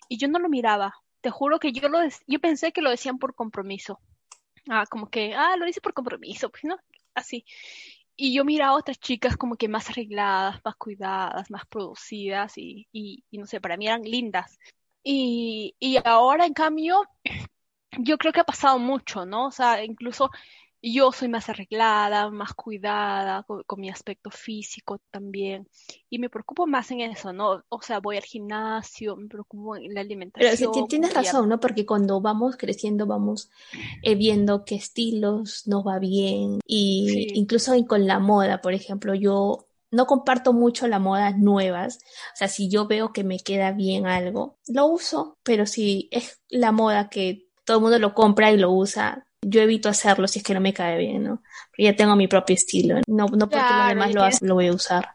Y 0.09 0.17
yo 0.17 0.27
no 0.27 0.37
lo 0.37 0.49
miraba. 0.49 0.93
Te 1.21 1.29
juro 1.29 1.59
que 1.59 1.71
yo 1.71 1.87
lo, 1.87 1.99
yo 2.27 2.39
pensé 2.41 2.73
que 2.73 2.81
lo 2.81 2.89
decían 2.89 3.19
por 3.19 3.35
compromiso. 3.35 4.01
Ah, 4.69 4.83
como 4.89 5.09
que, 5.09 5.33
ah, 5.33 5.55
lo 5.55 5.65
dice 5.65 5.79
por 5.79 5.93
compromiso, 5.93 6.49
pues, 6.49 6.65
¿no? 6.65 6.75
Así. 7.13 7.45
Y 8.17 8.33
yo 8.33 8.43
miraba 8.43 8.73
a 8.73 8.79
otras 8.79 8.99
chicas 8.99 9.37
como 9.37 9.55
que 9.55 9.69
más 9.69 9.89
arregladas, 9.89 10.59
más 10.65 10.75
cuidadas, 10.75 11.49
más 11.49 11.65
producidas 11.67 12.57
y, 12.57 12.85
y, 12.91 13.23
y 13.31 13.37
no 13.37 13.45
sé, 13.45 13.61
para 13.61 13.77
mí 13.77 13.87
eran 13.87 14.01
lindas. 14.01 14.59
Y, 15.07 15.75
y 15.79 15.97
ahora, 16.03 16.47
en 16.47 16.53
cambio, 16.53 17.03
yo 17.99 18.17
creo 18.17 18.33
que 18.33 18.39
ha 18.39 18.45
pasado 18.45 18.79
mucho, 18.79 19.25
¿no? 19.25 19.45
O 19.45 19.51
sea, 19.51 19.83
incluso 19.83 20.31
yo 20.81 21.11
soy 21.11 21.27
más 21.27 21.49
arreglada, 21.49 22.29
más 22.29 22.53
cuidada 22.53 23.43
con, 23.43 23.79
mi 23.79 23.89
aspecto 23.89 24.29
físico 24.29 24.99
también. 25.11 25.67
Y 26.09 26.19
me 26.19 26.29
preocupo 26.29 26.67
más 26.67 26.91
en 26.91 27.01
eso, 27.01 27.33
¿no? 27.33 27.63
O 27.69 27.81
sea, 27.81 27.99
voy 27.99 28.17
al 28.17 28.23
gimnasio, 28.23 29.15
me 29.15 29.27
preocupo 29.27 29.75
en 29.75 29.93
la 29.93 30.01
alimentación. 30.01 30.71
Pero 30.73 30.85
tienes 30.87 31.13
razón, 31.13 31.49
¿no? 31.49 31.59
Porque 31.59 31.85
cuando 31.85 32.21
vamos 32.21 32.55
creciendo 32.57 33.07
vamos 33.07 33.49
eh, 34.03 34.15
viendo 34.15 34.65
qué 34.65 34.75
estilos 34.75 35.67
nos 35.67 35.85
va 35.85 35.99
bien. 35.99 36.59
Y 36.65 37.31
incluso 37.33 37.73
con 37.87 38.05
la 38.05 38.19
moda, 38.19 38.61
por 38.61 38.73
ejemplo, 38.73 39.15
yo 39.15 39.67
no 39.91 40.05
comparto 40.05 40.53
mucho 40.53 40.87
las 40.87 41.01
modas 41.01 41.37
nuevas. 41.37 41.99
O 42.33 42.37
sea, 42.37 42.47
si 42.47 42.69
yo 42.69 42.87
veo 42.87 43.13
que 43.13 43.23
me 43.23 43.39
queda 43.39 43.71
bien 43.71 44.07
algo, 44.07 44.57
lo 44.67 44.85
uso. 44.87 45.37
Pero 45.43 45.65
si 45.65 46.09
es 46.11 46.41
la 46.49 46.71
moda 46.71 47.09
que 47.09 47.45
todo 47.65 47.77
el 47.77 47.83
mundo 47.83 47.99
lo 47.99 48.13
compra 48.13 48.51
y 48.51 48.57
lo 48.57 48.71
usa. 48.71 49.25
Yo 49.41 49.61
evito 49.61 49.89
hacerlo 49.89 50.27
si 50.27 50.39
es 50.39 50.45
que 50.45 50.53
no 50.53 50.61
me 50.61 50.73
cae 50.73 50.97
bien, 50.97 51.23
¿no? 51.23 51.43
Porque 51.69 51.83
ya 51.83 51.95
tengo 51.95 52.15
mi 52.15 52.27
propio 52.27 52.55
estilo. 52.55 53.01
No, 53.07 53.27
no 53.27 53.49
porque 53.49 53.73
los 53.77 53.87
demás 53.89 54.13
lo 54.13 54.23
hacen, 54.23 54.47
lo 54.47 54.55
voy 54.55 54.67
a 54.67 54.73
usar. 54.73 55.09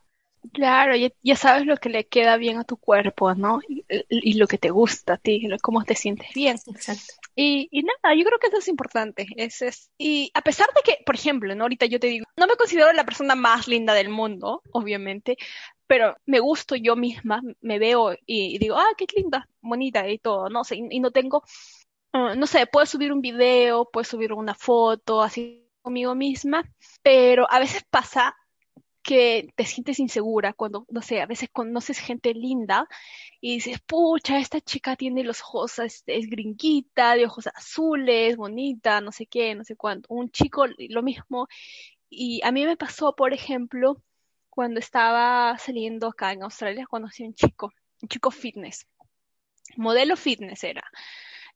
Claro, 0.53 0.95
ya, 0.97 1.37
sabes 1.37 1.67
lo 1.67 1.77
que 1.77 1.91
le 1.91 2.07
queda 2.07 2.37
bien 2.37 2.59
a 2.59 2.65
tu 2.65 2.77
cuerpo, 2.77 3.35
¿no? 3.35 3.61
Y, 3.69 4.35
lo 4.35 4.47
que 4.47 4.57
te 4.57 4.71
gusta 4.71 5.15
a 5.15 5.17
ti, 5.19 5.49
cómo 5.61 5.85
te 5.85 5.95
sientes 5.95 6.29
bien. 6.35 6.59
Exacto. 6.67 7.15
Y, 7.35 7.69
y, 7.71 7.83
nada, 7.83 8.15
yo 8.15 8.25
creo 8.25 8.39
que 8.39 8.49
eso 8.49 8.59
es 8.59 8.69
importante. 8.69 9.27
Es, 9.37 9.63
es, 9.63 9.91
y 9.99 10.31
a 10.35 10.43
pesar 10.43 10.69
de 10.75 10.83
que, 10.83 11.03
por 11.05 11.15
ejemplo, 11.15 11.55
¿no? 11.55 11.65
ahorita 11.65 11.87
yo 11.87 12.01
te 12.01 12.09
digo, 12.09 12.27
no 12.37 12.47
me 12.47 12.57
considero 12.57 12.93
la 12.93 13.05
persona 13.05 13.35
más 13.35 13.69
linda 13.69 13.95
del 13.95 14.09
mundo, 14.09 14.63
obviamente, 14.73 15.37
pero 15.87 16.17
me 16.27 16.41
gusto 16.41 16.77
yo 16.77 16.97
misma, 16.97 17.43
me 17.61 17.79
veo 17.79 18.15
y, 18.27 18.59
digo, 18.59 18.77
ah, 18.77 18.89
qué 18.97 19.07
linda, 19.17 19.49
bonita 19.61 20.09
y 20.09 20.19
todo, 20.19 20.49
no 20.49 20.65
sé, 20.65 20.77
y 20.77 21.01
no 21.01 21.11
tengo 21.11 21.45
Ah, 22.13 22.35
no 22.37 22.47
sé, 22.47 22.67
puedo 22.67 22.87
subir 22.87 23.13
un 23.13 23.21
video, 23.21 23.89
puedo 23.91 24.05
subir 24.05 24.33
una 24.33 24.55
foto 24.55 25.23
así 25.23 25.69
conmigo 25.81 26.15
misma, 26.15 26.65
pero 27.03 27.47
a 27.51 27.61
veces 27.61 27.85
pasa 27.89 28.37
que 29.03 29.53
te 29.57 29.65
sientes 29.65 29.99
insegura 29.99 30.53
cuando, 30.53 30.87
no 30.91 31.03
sé, 31.03 31.21
a 31.21 31.27
veces 31.27 31.49
conoces 31.53 31.99
gente 31.99 32.35
linda 32.35 32.87
y 33.41 33.55
dices, 33.55 33.81
pucha, 33.81 34.39
esta 34.39 34.61
chica 34.61 34.97
tiene 34.97 35.25
los 35.25 35.41
ojos, 35.43 35.79
es, 35.81 36.03
es 36.07 36.29
gringuita, 36.29 37.17
de 37.17 37.27
ojos 37.27 37.47
azules, 37.49 38.37
bonita, 38.37 39.01
no 39.01 39.13
sé 39.13 39.27
qué, 39.27 39.55
no 39.55 39.65
sé 39.65 39.77
cuánto. 39.77 40.13
Un 40.15 40.31
chico, 40.31 40.67
lo 40.67 41.03
mismo. 41.03 41.49
Y 42.11 42.41
a 42.45 42.53
mí 42.53 42.67
me 42.67 42.77
pasó, 42.77 43.15
por 43.17 43.33
ejemplo, 43.35 44.03
cuando 44.51 44.81
estaba 44.81 45.57
saliendo 45.59 46.09
acá 46.09 46.33
en 46.33 46.43
Australia, 46.43 46.87
conocí 46.87 47.25
a 47.25 47.27
un 47.29 47.35
chico, 47.35 47.73
un 48.03 48.09
chico 48.09 48.31
fitness 48.31 48.87
modelo 49.77 50.17
fitness 50.17 50.65
era. 50.65 50.85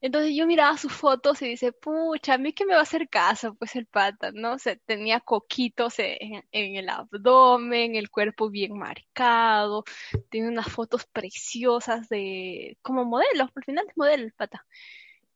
Entonces 0.05 0.35
yo 0.35 0.45
miraba 0.45 0.77
sus 0.77 0.93
fotos 0.93 1.41
y 1.41 1.47
dice, 1.47 1.71
pucha, 1.71 2.35
a 2.35 2.37
mí 2.37 2.53
que 2.53 2.63
me 2.63 2.73
va 2.73 2.81
a 2.81 2.83
hacer 2.83 3.09
caso, 3.09 3.55
pues 3.55 3.75
el 3.75 3.87
pata, 3.87 4.29
¿no? 4.31 4.53
O 4.53 4.59
sea, 4.59 4.77
tenía 4.85 5.19
coquitos 5.19 5.95
en, 5.97 6.43
el 6.51 6.89
abdomen, 6.89 7.95
el 7.95 8.11
cuerpo 8.11 8.51
bien 8.51 8.77
marcado, 8.77 9.83
tiene 10.29 10.49
unas 10.49 10.67
fotos 10.67 11.07
preciosas 11.11 12.07
de, 12.07 12.77
como 12.83 13.03
modelo, 13.03 13.49
al 13.55 13.63
final 13.63 13.85
es 13.89 13.97
modelo 13.97 14.25
el 14.25 14.33
pata. 14.33 14.63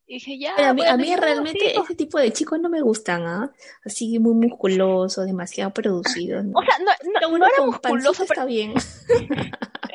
Y 0.06 0.16
dije, 0.16 0.38
ya. 0.38 0.54
a 0.70 0.74
mí, 0.76 1.16
realmente 1.16 1.76
ese 1.76 1.96
tipo 1.96 2.20
de 2.20 2.32
chicos 2.32 2.60
no 2.60 2.70
me 2.70 2.82
gustan, 2.82 3.26
¿ah? 3.26 3.52
Así 3.84 4.20
muy 4.20 4.36
musculoso, 4.36 5.24
demasiado 5.24 5.74
producido. 5.74 6.42
O 6.54 6.62
sea, 6.62 6.78
no, 6.78 7.38
no, 7.40 7.48
era 7.48 7.66
musculoso. 7.66 8.22
Está 8.22 8.46
bien. 8.46 8.76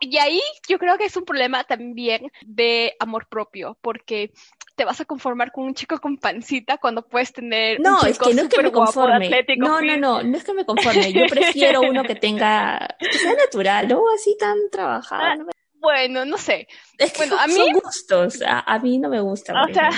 y 0.00 0.18
ahí 0.18 0.40
yo 0.68 0.78
creo 0.78 0.96
que 0.98 1.04
es 1.04 1.16
un 1.16 1.24
problema 1.24 1.64
también 1.64 2.30
de 2.42 2.94
amor 2.98 3.28
propio, 3.28 3.78
porque 3.80 4.32
te 4.76 4.84
vas 4.84 5.00
a 5.00 5.04
conformar 5.04 5.52
con 5.52 5.64
un 5.64 5.74
chico 5.74 5.98
con 6.00 6.16
pancita 6.16 6.78
cuando 6.78 7.06
puedes 7.06 7.32
tener 7.32 7.80
no, 7.80 8.00
un 8.00 8.08
es 8.08 8.18
que 8.18 8.34
no 8.34 8.42
es 8.42 8.48
que 8.48 8.62
me 8.62 8.72
conforme. 8.72 9.30
no, 9.56 9.80
no, 9.80 9.96
no, 9.96 10.22
no 10.22 10.36
es 10.36 10.44
que 10.44 10.54
me 10.54 10.64
conforme. 10.64 11.12
Yo 11.12 11.26
prefiero 11.26 11.80
uno 11.82 12.02
que 12.02 12.14
tenga, 12.14 12.88
que 12.98 13.18
sea 13.18 13.34
natural, 13.34 13.88
no 13.88 14.02
así 14.14 14.36
tan 14.38 14.56
trabajado. 14.70 15.22
Ah, 15.22 15.52
bueno, 15.80 16.24
no 16.24 16.38
sé. 16.38 16.66
Es 16.98 17.16
bueno, 17.16 17.38
a 17.38 17.46
mí 17.46 17.54
son 17.54 17.72
gustos, 17.72 18.42
a, 18.46 18.78
mí 18.78 18.98
no 18.98 19.08
me 19.08 19.20
gusta. 19.20 19.52
O 19.62 19.72
sea, 19.72 19.90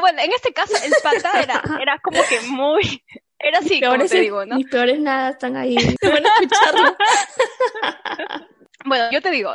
bueno, 0.00 0.20
en 0.22 0.32
este 0.32 0.52
caso 0.52 0.74
el 0.82 0.92
pata 1.02 1.42
era, 1.42 1.62
era 1.80 1.98
como 2.02 2.20
que 2.28 2.40
muy, 2.48 3.04
era 3.38 3.58
así, 3.58 3.80
como 3.80 4.04
te 4.06 4.20
digo, 4.20 4.46
¿no? 4.46 4.56
Mis 4.56 4.68
peores 4.68 4.98
nada 5.00 5.30
están 5.30 5.56
ahí. 5.56 5.76
Van 6.02 6.26
a 6.26 6.28
escucharlo. 6.28 6.96
Bueno, 8.86 9.10
yo 9.10 9.22
te 9.22 9.30
digo, 9.30 9.50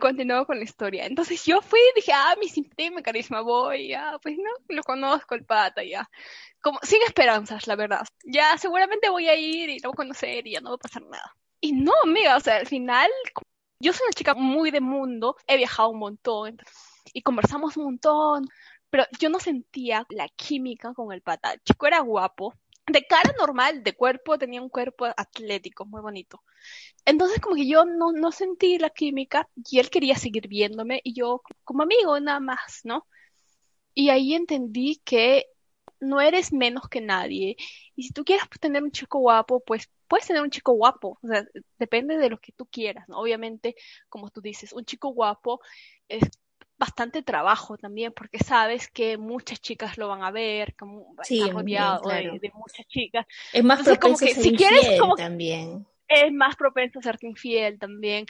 continúo 0.00 0.46
con 0.46 0.56
la 0.56 0.64
historia. 0.64 1.04
Entonces 1.04 1.44
yo 1.44 1.60
fui 1.60 1.78
y 1.78 1.96
dije, 1.96 2.12
ah, 2.14 2.34
mi 2.40 2.90
mi 2.90 3.02
carisma, 3.02 3.42
voy, 3.42 3.88
ya, 3.88 4.18
pues 4.22 4.36
no, 4.38 4.50
lo 4.68 4.82
conozco 4.82 5.34
el 5.34 5.44
pata, 5.44 5.84
ya. 5.84 6.08
Como, 6.62 6.78
sin 6.82 7.02
esperanzas, 7.02 7.66
la 7.66 7.76
verdad. 7.76 8.06
Ya 8.24 8.56
seguramente 8.56 9.10
voy 9.10 9.28
a 9.28 9.36
ir 9.36 9.68
y 9.68 9.78
lo 9.80 9.90
voy 9.90 9.94
a 9.94 9.96
conocer 9.96 10.46
y 10.46 10.52
ya 10.52 10.60
no 10.60 10.70
va 10.70 10.76
a 10.76 10.78
pasar 10.78 11.02
nada. 11.02 11.36
Y 11.60 11.72
no, 11.72 11.92
amiga, 12.04 12.36
o 12.36 12.40
sea, 12.40 12.56
al 12.56 12.66
final, 12.66 13.10
yo 13.80 13.92
soy 13.92 14.06
una 14.06 14.14
chica 14.14 14.34
muy 14.34 14.70
de 14.70 14.80
mundo, 14.80 15.36
he 15.46 15.58
viajado 15.58 15.90
un 15.90 15.98
montón 15.98 16.56
y 17.12 17.20
conversamos 17.22 17.76
un 17.76 17.84
montón, 17.84 18.48
pero 18.88 19.04
yo 19.18 19.28
no 19.28 19.40
sentía 19.40 20.06
la 20.08 20.28
química 20.28 20.94
con 20.94 21.12
el 21.12 21.20
pata. 21.20 21.52
El 21.52 21.60
chico 21.62 21.86
era 21.86 22.00
guapo, 22.00 22.54
de 22.86 23.04
cara 23.06 23.32
normal, 23.38 23.82
de 23.82 23.94
cuerpo, 23.94 24.38
tenía 24.38 24.62
un 24.62 24.68
cuerpo 24.68 25.06
atlético, 25.16 25.86
muy 25.86 26.02
bonito. 26.02 26.42
Entonces 27.04 27.40
como 27.40 27.56
que 27.56 27.66
yo 27.68 27.84
no, 27.84 28.12
no 28.12 28.32
sentí 28.32 28.78
la 28.78 28.90
química 28.90 29.48
y 29.70 29.78
él 29.78 29.90
quería 29.90 30.16
seguir 30.16 30.48
viéndome 30.48 31.00
y 31.04 31.14
yo 31.14 31.42
como 31.64 31.82
amigo 31.82 32.18
nada 32.20 32.40
más, 32.40 32.80
¿no? 32.84 33.06
Y 33.94 34.10
ahí 34.10 34.34
entendí 34.34 35.00
que 35.04 35.46
no 36.00 36.20
eres 36.20 36.52
menos 36.52 36.88
que 36.88 37.00
nadie. 37.00 37.56
Y 37.96 38.04
si 38.04 38.12
tú 38.12 38.24
quieres 38.24 38.46
tener 38.60 38.82
un 38.82 38.90
chico 38.92 39.18
guapo, 39.20 39.60
pues 39.60 39.90
puedes 40.08 40.26
tener 40.26 40.42
un 40.42 40.50
chico 40.50 40.72
guapo. 40.72 41.18
O 41.22 41.28
sea, 41.28 41.44
depende 41.78 42.16
de 42.18 42.30
lo 42.30 42.38
que 42.38 42.52
tú 42.52 42.66
quieras, 42.66 43.08
¿no? 43.08 43.18
Obviamente, 43.20 43.74
como 44.08 44.30
tú 44.30 44.40
dices, 44.40 44.72
un 44.72 44.84
chico 44.84 45.08
guapo 45.10 45.60
es 46.08 46.24
bastante 46.78 47.22
trabajo 47.22 47.76
también, 47.78 48.12
porque 48.12 48.38
sabes 48.38 48.88
que 48.88 49.16
muchas 49.16 49.60
chicas 49.60 49.96
lo 49.96 50.08
van 50.08 50.22
a 50.22 50.30
ver, 50.30 50.74
como 50.74 51.14
sí, 51.22 51.48
rodeado 51.50 52.08
de, 52.08 52.50
muchas 52.54 52.86
chicas. 52.88 53.26
Es 53.52 53.64
más 53.64 53.82
propenso 53.82 54.24
a 54.24 54.28
ser 54.28 54.42
si 54.42 54.56
quieres, 54.56 55.00
como, 55.00 55.14
también. 55.14 55.86
Es 56.08 56.32
más 56.32 56.56
propenso 56.56 56.98
a 56.98 57.02
serte 57.02 57.26
infiel 57.26 57.78
también, 57.78 58.26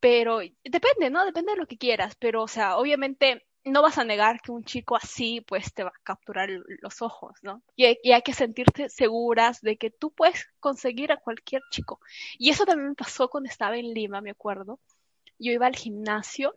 pero 0.00 0.38
depende, 0.62 1.10
¿no? 1.10 1.24
Depende 1.24 1.52
de 1.52 1.58
lo 1.58 1.66
que 1.66 1.78
quieras, 1.78 2.14
pero, 2.18 2.42
o 2.42 2.48
sea, 2.48 2.76
obviamente 2.76 3.46
no 3.64 3.80
vas 3.80 3.96
a 3.96 4.04
negar 4.04 4.40
que 4.42 4.52
un 4.52 4.64
chico 4.64 4.96
así, 4.96 5.40
pues, 5.40 5.72
te 5.72 5.84
va 5.84 5.90
a 5.90 6.02
capturar 6.02 6.50
los 6.50 7.02
ojos, 7.02 7.32
¿no? 7.42 7.62
Y 7.76 7.86
hay, 7.86 7.98
y 8.02 8.12
hay 8.12 8.22
que 8.22 8.34
sentirte 8.34 8.90
seguras 8.90 9.60
de 9.62 9.76
que 9.78 9.90
tú 9.90 10.10
puedes 10.10 10.46
conseguir 10.60 11.12
a 11.12 11.16
cualquier 11.16 11.62
chico. 11.70 12.00
Y 12.38 12.50
eso 12.50 12.66
también 12.66 12.90
me 12.90 12.94
pasó 12.94 13.28
cuando 13.28 13.48
estaba 13.48 13.78
en 13.78 13.94
Lima, 13.94 14.20
me 14.20 14.30
acuerdo. 14.30 14.80
Yo 15.38 15.52
iba 15.52 15.66
al 15.66 15.76
gimnasio 15.76 16.54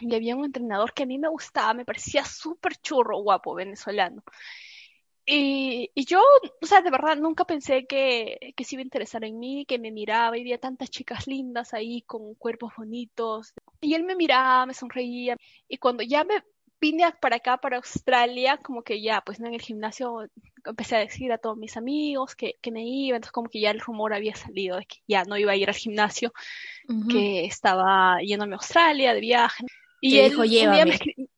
y 0.00 0.14
había 0.14 0.36
un 0.36 0.44
entrenador 0.44 0.92
que 0.92 1.04
a 1.04 1.06
mí 1.06 1.18
me 1.18 1.28
gustaba, 1.28 1.74
me 1.74 1.84
parecía 1.84 2.24
súper 2.24 2.76
churro, 2.76 3.18
guapo, 3.18 3.54
venezolano. 3.54 4.22
Y, 5.30 5.90
y, 5.94 6.06
yo, 6.06 6.22
o 6.62 6.66
sea, 6.66 6.80
de 6.80 6.90
verdad, 6.90 7.16
nunca 7.18 7.44
pensé 7.44 7.86
que, 7.86 8.54
que 8.56 8.64
se 8.64 8.76
iba 8.76 8.80
a 8.80 8.84
interesar 8.84 9.24
en 9.24 9.38
mí, 9.38 9.66
que 9.66 9.78
me 9.78 9.90
miraba 9.90 10.38
y 10.38 10.42
veía 10.42 10.58
tantas 10.58 10.88
chicas 10.88 11.26
lindas 11.26 11.74
ahí 11.74 12.00
con 12.02 12.34
cuerpos 12.34 12.72
bonitos. 12.76 13.52
Y 13.82 13.92
él 13.92 14.04
me 14.04 14.16
miraba, 14.16 14.64
me 14.64 14.72
sonreía. 14.72 15.36
Y 15.68 15.76
cuando 15.76 16.02
ya 16.02 16.24
me 16.24 16.42
vine 16.80 17.04
para 17.20 17.36
acá, 17.36 17.58
para 17.58 17.76
Australia, 17.76 18.58
como 18.58 18.82
que 18.82 19.00
ya, 19.00 19.20
pues 19.20 19.40
en 19.40 19.52
el 19.52 19.60
gimnasio 19.60 20.28
empecé 20.64 20.96
a 20.96 21.00
decir 21.00 21.32
a 21.32 21.38
todos 21.38 21.56
mis 21.56 21.76
amigos 21.76 22.34
que, 22.34 22.54
que 22.60 22.70
me 22.70 22.84
iba, 22.86 23.16
entonces 23.16 23.32
como 23.32 23.48
que 23.48 23.60
ya 23.60 23.70
el 23.70 23.80
rumor 23.80 24.12
había 24.12 24.34
salido 24.34 24.76
de 24.76 24.86
que 24.86 24.98
ya 25.06 25.24
no 25.24 25.36
iba 25.36 25.52
a 25.52 25.56
ir 25.56 25.68
al 25.68 25.74
gimnasio, 25.74 26.32
que 27.10 27.44
estaba 27.44 28.18
yéndome 28.22 28.54
a 28.54 28.56
Australia 28.56 29.14
de 29.14 29.20
viaje. 29.20 29.64
Y 30.00 30.18
él 30.18 30.30
dijo, 30.30 30.44
llévame. 30.44 30.98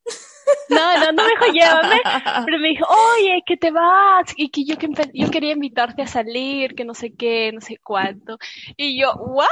No, 0.69 0.99
no, 0.99 1.13
no 1.13 1.25
me 1.25 1.31
dijo 1.31 1.53
llévame, 1.53 2.01
pero 2.45 2.59
me 2.59 2.69
dijo, 2.69 2.87
oye, 2.87 3.43
que 3.45 3.57
te 3.57 3.71
vas, 3.71 4.33
y 4.37 4.51
que 4.51 4.65
yo, 4.65 4.79
que 4.79 4.89
yo 5.15 5.31
quería 5.31 5.53
invitarte 5.53 6.03
a 6.03 6.07
salir, 6.07 6.75
que 6.75 6.85
no 6.85 6.95
sé 6.95 7.13
qué, 7.15 7.53
no 7.53 7.61
sé 7.61 7.79
cuánto. 7.83 8.39
Y 8.77 9.01
yo, 9.01 9.13
¿what? 9.15 9.49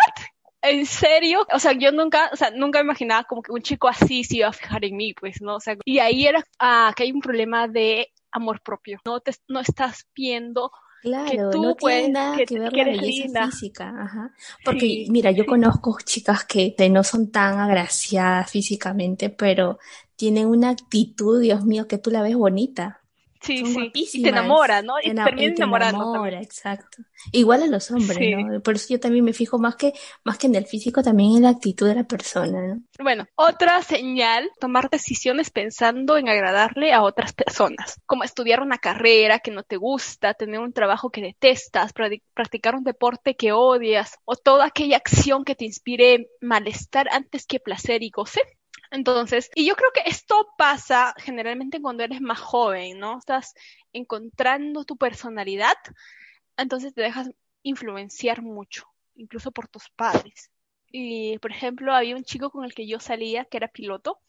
¿En 0.62 0.86
serio? 0.86 1.46
O 1.52 1.58
sea, 1.58 1.72
yo 1.72 1.92
nunca, 1.92 2.30
o 2.32 2.36
sea, 2.36 2.50
nunca 2.50 2.80
imaginaba 2.80 3.24
como 3.24 3.42
que 3.42 3.52
un 3.52 3.62
chico 3.62 3.88
así 3.88 4.24
se 4.24 4.38
iba 4.38 4.48
a 4.48 4.52
fijar 4.52 4.84
en 4.84 4.96
mí, 4.96 5.14
pues, 5.14 5.40
¿no? 5.40 5.56
O 5.56 5.60
sea, 5.60 5.76
y 5.84 5.98
ahí 6.00 6.26
era, 6.26 6.44
ah, 6.58 6.92
que 6.96 7.04
hay 7.04 7.12
un 7.12 7.20
problema 7.20 7.68
de 7.68 8.12
amor 8.32 8.60
propio. 8.62 9.00
No 9.04 9.20
te, 9.20 9.32
no 9.46 9.60
estás 9.60 10.06
viendo 10.14 10.70
Claro, 11.00 11.52
no 11.52 11.74
tiene 11.74 12.08
nada 12.08 12.36
que, 12.44 12.58
ver 12.58 12.72
la 12.72 12.84
belleza 12.84 13.46
física, 13.50 13.94
ajá. 14.02 14.32
Porque 14.64 15.06
mira, 15.08 15.30
yo 15.30 15.46
conozco 15.46 15.96
chicas 16.04 16.44
que 16.44 16.74
no 16.90 17.04
son 17.04 17.30
tan 17.30 17.58
agraciadas 17.58 18.50
físicamente, 18.50 19.30
pero 19.30 19.78
tienen 20.16 20.48
una 20.48 20.70
actitud, 20.70 21.40
Dios 21.40 21.64
mío, 21.64 21.86
que 21.86 21.98
tú 21.98 22.10
la 22.10 22.22
ves 22.22 22.36
bonita. 22.36 23.00
Sí, 23.40 23.64
sí. 23.64 23.90
Y 23.94 24.22
te 24.22 24.28
enamora, 24.30 24.82
¿no? 24.82 24.94
Y, 25.02 25.14
termina 25.14 25.54
enamorando. 25.54 26.10
Enamora, 26.10 26.42
exacto. 26.42 26.98
Igual 27.32 27.62
a 27.62 27.66
los 27.66 27.90
hombres, 27.90 28.18
¿no? 28.20 28.60
Por 28.60 28.74
eso 28.74 28.86
yo 28.90 29.00
también 29.00 29.24
me 29.24 29.32
fijo 29.32 29.58
más 29.58 29.76
que, 29.76 29.92
más 30.24 30.38
que 30.38 30.46
en 30.46 30.54
el 30.54 30.66
físico, 30.66 31.02
también 31.02 31.36
en 31.36 31.42
la 31.42 31.50
actitud 31.50 31.88
de 31.88 31.94
la 31.94 32.04
persona, 32.04 32.60
¿no? 32.66 32.82
Bueno, 33.00 33.26
otra 33.34 33.82
señal, 33.82 34.50
tomar 34.60 34.90
decisiones 34.90 35.50
pensando 35.50 36.16
en 36.16 36.28
agradarle 36.28 36.92
a 36.92 37.02
otras 37.02 37.32
personas, 37.32 38.00
como 38.06 38.24
estudiar 38.24 38.60
una 38.60 38.78
carrera 38.78 39.38
que 39.40 39.50
no 39.50 39.62
te 39.62 39.76
gusta, 39.76 40.34
tener 40.34 40.60
un 40.60 40.72
trabajo 40.72 41.10
que 41.10 41.20
detestas, 41.20 41.92
practicar 42.34 42.74
un 42.74 42.84
deporte 42.84 43.36
que 43.36 43.52
odias, 43.52 44.18
o 44.24 44.36
toda 44.36 44.66
aquella 44.66 44.96
acción 44.96 45.44
que 45.44 45.54
te 45.54 45.64
inspire 45.64 46.28
malestar 46.40 47.08
antes 47.10 47.46
que 47.46 47.60
placer 47.60 48.02
y 48.02 48.10
goce. 48.10 48.40
Entonces, 48.90 49.50
y 49.54 49.66
yo 49.66 49.76
creo 49.76 49.90
que 49.92 50.08
esto 50.08 50.48
pasa 50.56 51.14
generalmente 51.18 51.80
cuando 51.80 52.04
eres 52.04 52.20
más 52.20 52.40
joven, 52.40 52.98
¿no? 52.98 53.18
Estás 53.18 53.54
encontrando 53.92 54.84
tu 54.84 54.96
personalidad, 54.96 55.76
entonces 56.56 56.94
te 56.94 57.02
dejas 57.02 57.30
influenciar 57.62 58.42
mucho, 58.42 58.84
incluso 59.16 59.52
por 59.52 59.68
tus 59.68 59.90
padres. 59.90 60.50
Y, 60.90 61.38
por 61.38 61.50
ejemplo, 61.52 61.94
había 61.94 62.16
un 62.16 62.24
chico 62.24 62.50
con 62.50 62.64
el 62.64 62.74
que 62.74 62.86
yo 62.86 63.00
salía 63.00 63.44
que 63.44 63.58
era 63.58 63.68
piloto, 63.68 64.20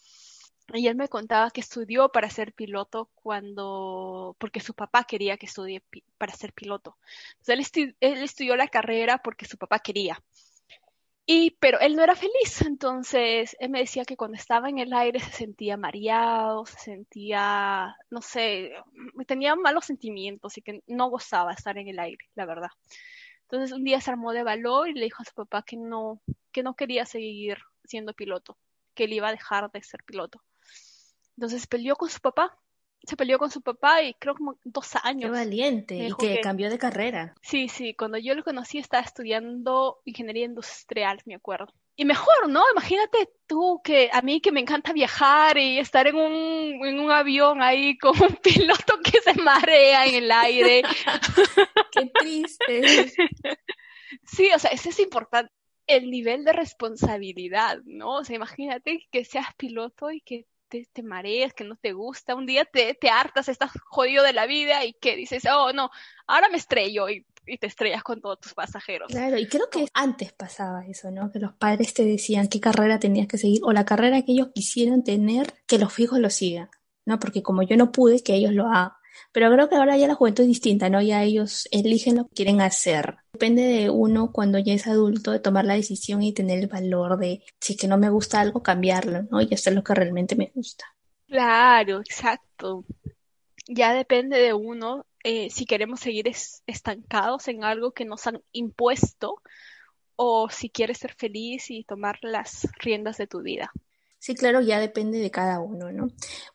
y 0.73 0.87
él 0.87 0.95
me 0.95 1.07
contaba 1.07 1.49
que 1.51 1.61
estudió 1.61 2.09
para 2.09 2.29
ser 2.29 2.53
piloto 2.53 3.09
cuando, 3.15 4.35
porque 4.39 4.59
su 4.59 4.73
papá 4.75 5.03
quería 5.03 5.37
que 5.37 5.47
estudie 5.47 5.83
para 6.17 6.33
ser 6.33 6.53
piloto. 6.53 6.97
Entonces, 7.39 7.71
él, 7.75 7.95
él 8.01 8.23
estudió 8.23 8.55
la 8.55 8.67
carrera 8.67 9.19
porque 9.19 9.45
su 9.45 9.57
papá 9.57 9.79
quería. 9.79 10.21
Y, 11.31 11.51
pero 11.59 11.79
él 11.79 11.95
no 11.95 12.01
era 12.03 12.15
feliz, 12.15 12.59
entonces 12.65 13.55
él 13.59 13.69
me 13.69 13.77
decía 13.77 14.03
que 14.03 14.17
cuando 14.17 14.35
estaba 14.35 14.67
en 14.67 14.79
el 14.79 14.91
aire 14.91 15.19
se 15.19 15.29
sentía 15.29 15.77
mareado, 15.77 16.65
se 16.65 16.79
sentía, 16.79 17.95
no 18.09 18.23
sé, 18.23 18.71
tenía 19.27 19.55
malos 19.55 19.85
sentimientos 19.85 20.57
y 20.57 20.63
que 20.63 20.81
no 20.87 21.07
gozaba 21.07 21.53
estar 21.53 21.77
en 21.77 21.87
el 21.87 21.99
aire, 21.99 22.25
la 22.33 22.47
verdad. 22.47 22.71
Entonces 23.43 23.71
un 23.71 23.83
día 23.83 24.01
se 24.01 24.09
armó 24.09 24.33
de 24.33 24.41
valor 24.41 24.89
y 24.89 24.93
le 24.95 25.03
dijo 25.03 25.21
a 25.21 25.25
su 25.25 25.35
papá 25.35 25.61
que 25.61 25.77
no, 25.77 26.19
que 26.51 26.63
no 26.63 26.73
quería 26.73 27.05
seguir 27.05 27.59
siendo 27.83 28.15
piloto, 28.15 28.57
que 28.95 29.03
él 29.03 29.13
iba 29.13 29.27
a 29.27 29.31
dejar 29.31 29.69
de 29.69 29.83
ser 29.83 30.03
piloto. 30.03 30.41
Entonces 31.37 31.67
peleó 31.67 31.95
con 31.95 32.09
su 32.09 32.21
papá 32.21 32.57
se 33.03 33.15
peleó 33.15 33.39
con 33.39 33.49
su 33.49 33.61
papá 33.61 34.03
y 34.03 34.13
creo 34.15 34.35
como 34.35 34.57
dos 34.63 34.95
años. 35.03 35.31
Qué 35.31 35.37
valiente, 35.37 35.95
y 35.95 36.13
que, 36.13 36.41
cambió 36.41 36.69
de 36.69 36.77
carrera. 36.77 37.33
Sí, 37.41 37.69
sí, 37.69 37.93
cuando 37.93 38.17
yo 38.17 38.35
lo 38.35 38.43
conocí 38.43 38.77
estaba 38.77 39.03
estudiando 39.03 39.99
ingeniería 40.05 40.45
industrial, 40.45 41.19
me 41.25 41.35
acuerdo. 41.35 41.73
Y 41.95 42.05
mejor, 42.05 42.47
¿no? 42.47 42.63
Imagínate 42.71 43.29
tú 43.45 43.81
que 43.83 44.09
a 44.13 44.21
mí 44.21 44.39
que 44.39 44.51
me 44.51 44.61
encanta 44.61 44.93
viajar 44.93 45.57
y 45.57 45.79
estar 45.79 46.07
en 46.07 46.15
un, 46.15 46.85
en 46.85 46.99
un 46.99 47.11
avión 47.11 47.61
ahí 47.61 47.97
con 47.99 48.13
un 48.21 48.35
piloto 48.37 48.99
que 49.03 49.19
se 49.21 49.33
marea 49.41 50.05
en 50.05 50.15
el 50.15 50.31
aire. 50.31 50.83
Qué 51.91 52.11
triste. 52.19 53.11
Sí, 54.23 54.49
o 54.55 54.59
sea, 54.59 54.71
eso 54.71 54.89
es 54.89 54.99
importante 54.99 55.51
el 55.87 56.11
nivel 56.11 56.45
de 56.45 56.53
responsabilidad, 56.53 57.79
¿no? 57.85 58.17
O 58.17 58.23
sea, 58.23 58.35
imagínate 58.35 59.07
que 59.11 59.25
seas 59.25 59.47
piloto 59.57 60.11
y 60.11 60.21
que 60.21 60.45
te, 60.69 60.87
te 60.93 61.03
marees, 61.03 61.53
que 61.53 61.63
no 61.63 61.75
te 61.75 61.93
gusta, 61.93 62.35
un 62.35 62.45
día 62.45 62.65
te, 62.65 62.93
te 62.93 63.09
hartas, 63.09 63.49
estás 63.49 63.71
jodido 63.85 64.23
de 64.23 64.33
la 64.33 64.45
vida 64.45 64.85
y 64.85 64.93
que 64.93 65.15
dices, 65.15 65.43
oh, 65.51 65.73
no, 65.73 65.89
ahora 66.27 66.49
me 66.49 66.57
estrello 66.57 67.09
y, 67.09 67.25
y 67.45 67.57
te 67.57 67.67
estrellas 67.67 68.03
con 68.03 68.21
todos 68.21 68.39
tus 68.39 68.53
pasajeros. 68.53 69.09
Claro, 69.09 69.37
y 69.37 69.47
creo 69.47 69.69
que 69.69 69.87
antes 69.93 70.31
pasaba 70.31 70.85
eso, 70.85 71.11
¿no? 71.11 71.31
Que 71.31 71.39
los 71.39 71.53
padres 71.53 71.93
te 71.93 72.05
decían 72.05 72.47
qué 72.47 72.59
carrera 72.59 72.99
tenías 72.99 73.27
que 73.27 73.37
seguir 73.37 73.61
o 73.63 73.73
la 73.73 73.85
carrera 73.85 74.21
que 74.21 74.33
ellos 74.33 74.49
quisieran 74.53 75.03
tener, 75.03 75.53
que 75.65 75.79
los 75.79 75.97
hijos 75.99 76.19
lo 76.19 76.29
sigan, 76.29 76.69
¿no? 77.05 77.19
Porque 77.19 77.41
como 77.41 77.63
yo 77.63 77.75
no 77.75 77.91
pude, 77.91 78.23
que 78.23 78.35
ellos 78.35 78.53
lo 78.53 78.67
hagan. 78.67 78.93
Pero 79.31 79.51
creo 79.51 79.69
que 79.69 79.75
ahora 79.75 79.97
ya 79.97 80.07
la 80.07 80.15
juventud 80.15 80.43
es 80.43 80.49
distinta, 80.49 80.89
¿no? 80.89 81.01
Ya 81.01 81.23
ellos 81.23 81.67
eligen 81.71 82.17
lo 82.17 82.25
que 82.27 82.35
quieren 82.35 82.61
hacer. 82.61 83.17
Depende 83.33 83.63
de 83.63 83.89
uno 83.89 84.31
cuando 84.31 84.59
ya 84.59 84.73
es 84.73 84.87
adulto 84.87 85.31
de 85.31 85.39
tomar 85.39 85.65
la 85.65 85.75
decisión 85.75 86.21
y 86.23 86.33
tener 86.33 86.59
el 86.59 86.67
valor 86.67 87.17
de, 87.17 87.43
si 87.59 87.73
es 87.73 87.79
que 87.79 87.87
no 87.87 87.97
me 87.97 88.09
gusta 88.09 88.39
algo, 88.41 88.63
cambiarlo, 88.63 89.23
¿no? 89.31 89.41
Y 89.41 89.53
hacer 89.53 89.73
lo 89.73 89.83
que 89.83 89.93
realmente 89.95 90.35
me 90.35 90.51
gusta. 90.55 90.85
Claro, 91.27 91.99
exacto. 91.99 92.85
Ya 93.67 93.93
depende 93.93 94.37
de 94.39 94.53
uno 94.53 95.05
eh, 95.23 95.49
si 95.51 95.65
queremos 95.65 95.99
seguir 96.01 96.27
es- 96.27 96.63
estancados 96.67 97.47
en 97.49 97.63
algo 97.65 97.93
que 97.93 98.05
nos 98.05 98.27
han 98.27 98.43
impuesto 98.53 99.41
o 100.17 100.49
si 100.49 100.69
quieres 100.69 100.99
ser 100.99 101.13
feliz 101.15 101.71
y 101.71 101.83
tomar 101.85 102.19
las 102.23 102.67
riendas 102.79 103.17
de 103.17 103.27
tu 103.27 103.41
vida. 103.41 103.71
Sí, 104.17 104.35
claro, 104.35 104.61
ya 104.61 104.79
depende 104.79 105.19
de 105.19 105.31
cada 105.31 105.59
uno, 105.61 105.91
¿no? 105.91 106.07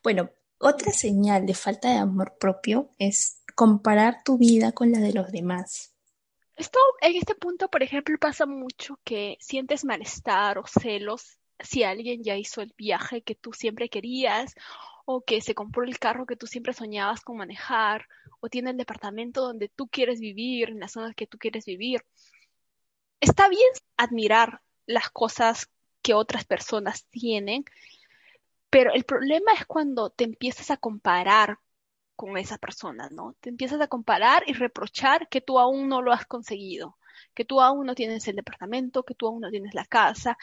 Bueno, 0.03 0.29
otra 0.59 0.91
señal 0.91 1.45
de 1.45 1.53
falta 1.53 1.89
de 1.89 1.97
amor 1.97 2.37
propio 2.39 2.89
es 2.97 3.41
comparar 3.55 4.23
tu 4.23 4.37
vida 4.37 4.71
con 4.71 4.91
la 4.91 4.99
de 4.99 5.13
los 5.13 5.31
demás. 5.31 5.93
Esto, 6.55 6.79
en 7.01 7.15
este 7.15 7.35
punto, 7.35 7.69
por 7.69 7.83
ejemplo, 7.83 8.17
pasa 8.17 8.45
mucho 8.45 8.97
que 9.03 9.37
sientes 9.41 9.83
malestar 9.83 10.57
o 10.57 10.65
celos 10.65 11.37
si 11.59 11.83
alguien 11.83 12.23
ya 12.23 12.37
hizo 12.37 12.61
el 12.61 12.73
viaje 12.77 13.21
que 13.21 13.35
tú 13.35 13.53
siempre 13.53 13.89
querías, 13.89 14.55
o 15.05 15.21
que 15.21 15.41
se 15.41 15.53
compró 15.53 15.83
el 15.83 15.99
carro 15.99 16.25
que 16.25 16.35
tú 16.35 16.47
siempre 16.47 16.73
soñabas 16.73 17.21
con 17.21 17.37
manejar, 17.37 18.07
o 18.39 18.49
tiene 18.49 18.71
el 18.71 18.77
departamento 18.77 19.41
donde 19.41 19.69
tú 19.69 19.87
quieres 19.87 20.19
vivir, 20.19 20.69
en 20.69 20.79
la 20.79 20.87
zona 20.87 21.13
que 21.13 21.27
tú 21.27 21.37
quieres 21.37 21.65
vivir. 21.65 22.03
Está 23.19 23.47
bien 23.47 23.61
admirar 23.97 24.61
las 24.85 25.09
cosas 25.09 25.69
que 26.01 26.13
otras 26.13 26.45
personas 26.45 27.05
tienen, 27.09 27.65
pero 28.75 28.91
el 28.91 29.05
problema 29.05 29.53
es 29.53 29.65
cuando 29.65 30.09
te 30.09 30.25
empiezas 30.25 30.69
a 30.69 30.75
comparar 30.75 31.59
con 32.17 32.37
esa 32.37 32.57
persona, 32.57 33.07
¿no? 33.09 33.33
Te 33.39 33.47
empiezas 33.47 33.79
a 33.79 33.87
comparar 33.87 34.43
y 34.47 34.51
reprochar 34.51 35.29
que 35.29 35.39
tú 35.39 35.59
aún 35.59 35.87
no 35.87 36.01
lo 36.01 36.11
has 36.11 36.25
conseguido, 36.25 36.97
que 37.33 37.45
tú 37.45 37.61
aún 37.61 37.85
no 37.85 37.95
tienes 37.95 38.27
el 38.27 38.35
departamento, 38.35 39.03
que 39.03 39.15
tú 39.15 39.27
aún 39.27 39.39
no 39.39 39.49
tienes 39.49 39.73
la 39.75 39.85
casa. 39.85 40.37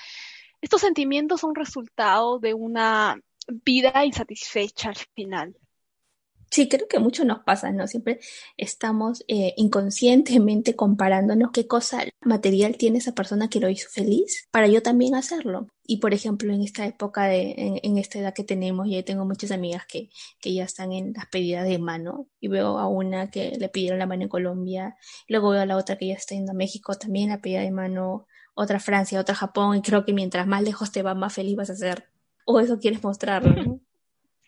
Estos 0.63 0.81
sentimientos 0.81 1.43
son 1.43 1.55
resultado 1.55 2.39
de 2.39 2.55
una 2.55 3.21
vida 3.47 4.03
insatisfecha 4.07 4.89
al 4.89 4.97
final. 5.15 5.55
Sí, 6.53 6.69
creo 6.69 6.87
que 6.87 6.99
mucho 6.99 7.25
nos 7.25 7.39
pasa, 7.45 7.73
¿no? 7.73 7.87
Siempre 7.89 8.21
estamos 8.59 9.25
eh, 9.27 9.55
inconscientemente 9.57 10.77
comparándonos 10.77 11.51
qué 11.51 11.67
cosa 11.67 12.05
material 12.21 12.77
tiene 12.77 12.99
esa 12.99 13.15
persona 13.15 13.49
que 13.49 13.59
lo 13.59 13.71
hizo 13.71 13.89
feliz 13.89 14.49
para 14.51 14.67
yo 14.67 14.83
también 14.83 15.15
hacerlo. 15.15 15.69
Y 15.87 15.97
por 15.97 16.13
ejemplo, 16.13 16.53
en 16.53 16.61
esta 16.63 16.85
época 16.85 17.25
de, 17.25 17.81
en, 17.83 17.97
esta 17.97 18.19
edad 18.19 18.35
que 18.35 18.45
tenemos, 18.45 18.87
ya 18.87 19.03
tengo 19.03 19.25
muchas 19.25 19.51
amigas 19.51 19.87
que, 19.87 20.11
que 20.43 20.53
ya 20.53 20.65
están 20.65 20.93
en 20.93 21.15
las 21.15 21.25
pedidas 21.29 21.67
de 21.67 21.79
mano. 21.79 22.27
Y 22.39 22.49
veo 22.49 22.79
a 22.79 22.87
una 22.87 23.31
que 23.31 23.57
le 23.59 23.71
pidieron 23.71 23.99
la 23.99 24.07
mano 24.07 24.25
en 24.25 24.29
Colombia, 24.29 24.97
luego 25.29 25.51
veo 25.51 25.63
a 25.63 25.67
la 25.67 25.79
otra 25.79 25.97
que 25.97 26.09
ya 26.09 26.15
está 26.15 26.35
yendo 26.35 26.53
a 26.53 26.55
México, 26.55 26.95
también 26.97 27.31
la 27.31 27.41
pedida 27.41 27.63
de 27.63 27.71
mano, 27.71 28.27
otra 28.53 28.79
Francia, 28.79 29.19
otra 29.21 29.35
Japón, 29.35 29.79
y 29.79 29.83
creo 29.83 30.05
que 30.05 30.13
mientras 30.13 30.47
más 30.47 30.63
lejos 30.63 30.93
te 30.93 31.01
vas, 31.01 31.17
más 31.17 31.33
feliz 31.33 31.57
vas 31.57 31.71
a 31.71 31.77
ser. 31.77 32.11
O 32.45 32.61
eso 32.61 32.79
quieres 32.79 33.03
mostrarlo, 33.03 33.55
¿no? 33.55 33.81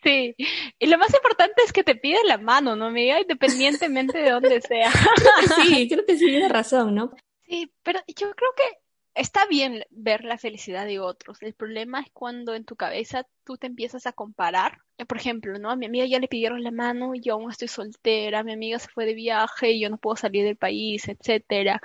Sí, 0.05 0.35
y 0.77 0.85
lo 0.85 0.99
más 0.99 1.11
importante 1.11 1.63
es 1.65 1.73
que 1.73 1.83
te 1.83 1.95
pide 1.95 2.19
la 2.25 2.37
mano, 2.37 2.75
¿no, 2.75 2.85
amiga? 2.85 3.19
Independientemente 3.19 4.19
de 4.19 4.29
dónde 4.29 4.61
sea. 4.61 4.91
sí, 5.65 5.87
creo 5.89 6.05
que 6.05 6.15
sí 6.15 6.27
tienes 6.27 6.51
razón, 6.51 6.93
¿no? 6.93 7.11
Sí, 7.43 7.73
pero 7.81 7.99
yo 8.07 8.31
creo 8.35 8.51
que 8.55 8.77
está 9.15 9.47
bien 9.47 9.83
ver 9.89 10.23
la 10.23 10.37
felicidad 10.37 10.85
de 10.85 10.99
otros. 10.99 11.41
El 11.41 11.55
problema 11.55 12.01
es 12.01 12.11
cuando 12.13 12.53
en 12.53 12.65
tu 12.65 12.75
cabeza 12.75 13.25
tú 13.43 13.57
te 13.57 13.65
empiezas 13.65 14.05
a 14.05 14.13
comparar. 14.13 14.77
Por 15.07 15.17
ejemplo, 15.17 15.57
¿no? 15.57 15.71
A 15.71 15.75
mi 15.75 15.87
amiga 15.87 16.05
ya 16.05 16.19
le 16.19 16.27
pidieron 16.27 16.63
la 16.63 16.71
mano 16.71 17.15
y 17.15 17.21
yo 17.21 17.33
aún 17.33 17.49
estoy 17.49 17.67
soltera, 17.67 18.43
mi 18.43 18.53
amiga 18.53 18.77
se 18.77 18.89
fue 18.89 19.05
de 19.07 19.15
viaje 19.15 19.71
y 19.71 19.81
yo 19.81 19.89
no 19.89 19.97
puedo 19.97 20.17
salir 20.17 20.43
del 20.43 20.55
país, 20.55 21.07
etcétera. 21.07 21.81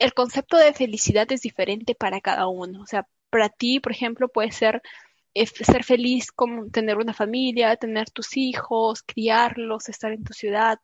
El 0.00 0.12
concepto 0.12 0.56
de 0.56 0.72
felicidad 0.72 1.30
es 1.30 1.42
diferente 1.42 1.94
para 1.94 2.20
cada 2.20 2.48
uno. 2.48 2.82
O 2.82 2.86
sea, 2.86 3.06
para 3.30 3.48
ti, 3.48 3.78
por 3.78 3.92
ejemplo, 3.92 4.28
puede 4.28 4.50
ser 4.50 4.82
ser 5.34 5.84
feliz 5.84 6.32
con 6.32 6.70
tener 6.70 6.98
una 6.98 7.14
familia, 7.14 7.76
tener 7.76 8.10
tus 8.10 8.36
hijos, 8.36 9.02
criarlos, 9.02 9.88
estar 9.88 10.12
en 10.12 10.24
tu 10.24 10.32
ciudad. 10.32 10.78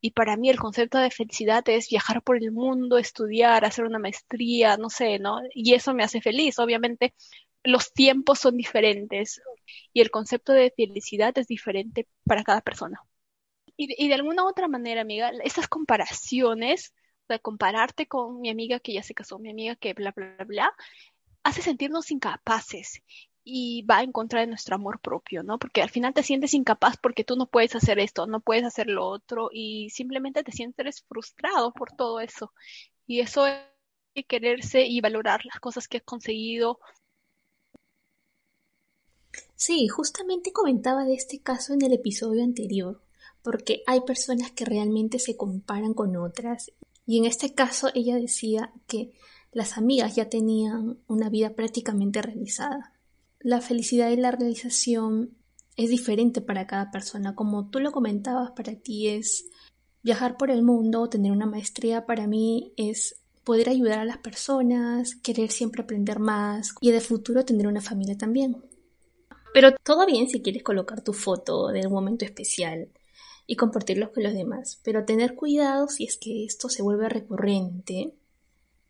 Y 0.00 0.10
para 0.12 0.36
mí 0.36 0.50
el 0.50 0.58
concepto 0.58 0.98
de 0.98 1.10
felicidad 1.10 1.68
es 1.68 1.88
viajar 1.88 2.22
por 2.22 2.36
el 2.36 2.52
mundo, 2.52 2.98
estudiar, 2.98 3.64
hacer 3.64 3.84
una 3.84 3.98
maestría, 3.98 4.76
no 4.76 4.90
sé, 4.90 5.18
¿no? 5.18 5.40
Y 5.54 5.74
eso 5.74 5.94
me 5.94 6.04
hace 6.04 6.20
feliz. 6.20 6.58
Obviamente 6.58 7.14
los 7.64 7.92
tiempos 7.92 8.38
son 8.38 8.56
diferentes 8.56 9.40
y 9.92 10.00
el 10.00 10.10
concepto 10.10 10.52
de 10.52 10.72
felicidad 10.76 11.36
es 11.38 11.48
diferente 11.48 12.08
para 12.24 12.44
cada 12.44 12.60
persona. 12.60 13.00
Y, 13.78 14.08
de 14.08 14.14
alguna 14.14 14.46
otra 14.46 14.68
manera, 14.68 15.02
amiga, 15.02 15.30
esas 15.44 15.68
comparaciones, 15.68 16.94
sea, 17.26 17.38
compararte 17.38 18.06
con 18.06 18.40
mi 18.40 18.48
amiga 18.48 18.80
que 18.80 18.94
ya 18.94 19.02
se 19.02 19.14
casó, 19.14 19.38
mi 19.38 19.50
amiga 19.50 19.76
que 19.76 19.92
bla, 19.92 20.12
bla, 20.16 20.44
bla, 20.46 20.72
hace 21.42 21.62
sentirnos 21.62 22.10
incapaces 22.10 23.02
y 23.48 23.82
va 23.82 24.02
en 24.02 24.10
contra 24.10 24.40
de 24.40 24.48
nuestro 24.48 24.74
amor 24.74 24.98
propio, 24.98 25.44
¿no? 25.44 25.56
Porque 25.60 25.80
al 25.80 25.88
final 25.88 26.12
te 26.12 26.24
sientes 26.24 26.52
incapaz 26.52 26.96
porque 26.96 27.22
tú 27.22 27.36
no 27.36 27.46
puedes 27.46 27.76
hacer 27.76 28.00
esto, 28.00 28.26
no 28.26 28.40
puedes 28.40 28.64
hacer 28.64 28.88
lo 28.88 29.06
otro 29.06 29.50
y 29.52 29.88
simplemente 29.90 30.42
te 30.42 30.50
sientes 30.50 31.02
frustrado 31.02 31.72
por 31.72 31.92
todo 31.92 32.18
eso. 32.18 32.52
Y 33.06 33.20
eso 33.20 33.46
es 33.46 34.26
quererse 34.26 34.86
y 34.86 35.00
valorar 35.00 35.46
las 35.46 35.60
cosas 35.60 35.86
que 35.86 35.98
has 35.98 36.02
conseguido. 36.02 36.80
Sí, 39.54 39.86
justamente 39.86 40.52
comentaba 40.52 41.04
de 41.04 41.14
este 41.14 41.38
caso 41.38 41.72
en 41.72 41.82
el 41.82 41.92
episodio 41.92 42.42
anterior, 42.42 43.00
porque 43.44 43.84
hay 43.86 44.00
personas 44.00 44.50
que 44.50 44.64
realmente 44.64 45.20
se 45.20 45.36
comparan 45.36 45.94
con 45.94 46.16
otras 46.16 46.72
y 47.06 47.18
en 47.18 47.26
este 47.26 47.54
caso 47.54 47.90
ella 47.94 48.16
decía 48.16 48.72
que 48.88 49.12
las 49.52 49.78
amigas 49.78 50.16
ya 50.16 50.28
tenían 50.28 50.98
una 51.06 51.30
vida 51.30 51.50
prácticamente 51.50 52.20
realizada 52.22 52.95
la 53.40 53.60
felicidad 53.60 54.10
y 54.10 54.16
la 54.16 54.30
realización 54.30 55.36
es 55.76 55.90
diferente 55.90 56.40
para 56.40 56.66
cada 56.66 56.90
persona. 56.90 57.34
Como 57.34 57.68
tú 57.70 57.80
lo 57.80 57.92
comentabas, 57.92 58.50
para 58.52 58.74
ti 58.74 59.08
es 59.08 59.46
viajar 60.02 60.36
por 60.36 60.50
el 60.50 60.62
mundo, 60.62 61.08
tener 61.08 61.32
una 61.32 61.46
maestría, 61.46 62.06
para 62.06 62.26
mí 62.26 62.72
es 62.76 63.20
poder 63.44 63.68
ayudar 63.68 64.00
a 64.00 64.04
las 64.04 64.18
personas, 64.18 65.14
querer 65.16 65.50
siempre 65.50 65.82
aprender 65.82 66.18
más 66.18 66.74
y 66.80 66.90
de 66.90 67.00
futuro 67.00 67.44
tener 67.44 67.66
una 67.66 67.80
familia 67.80 68.16
también. 68.16 68.56
Pero 69.54 69.72
todo 69.84 70.04
bien 70.06 70.28
si 70.28 70.42
quieres 70.42 70.62
colocar 70.62 71.02
tu 71.02 71.12
foto 71.12 71.68
de 71.68 71.86
un 71.86 71.92
momento 71.92 72.24
especial 72.24 72.88
y 73.46 73.56
compartirlo 73.56 74.12
con 74.12 74.24
los 74.24 74.34
demás, 74.34 74.80
pero 74.82 75.04
tener 75.04 75.34
cuidado 75.34 75.88
si 75.88 76.04
es 76.04 76.16
que 76.16 76.44
esto 76.44 76.68
se 76.68 76.82
vuelve 76.82 77.08
recurrente 77.08 78.12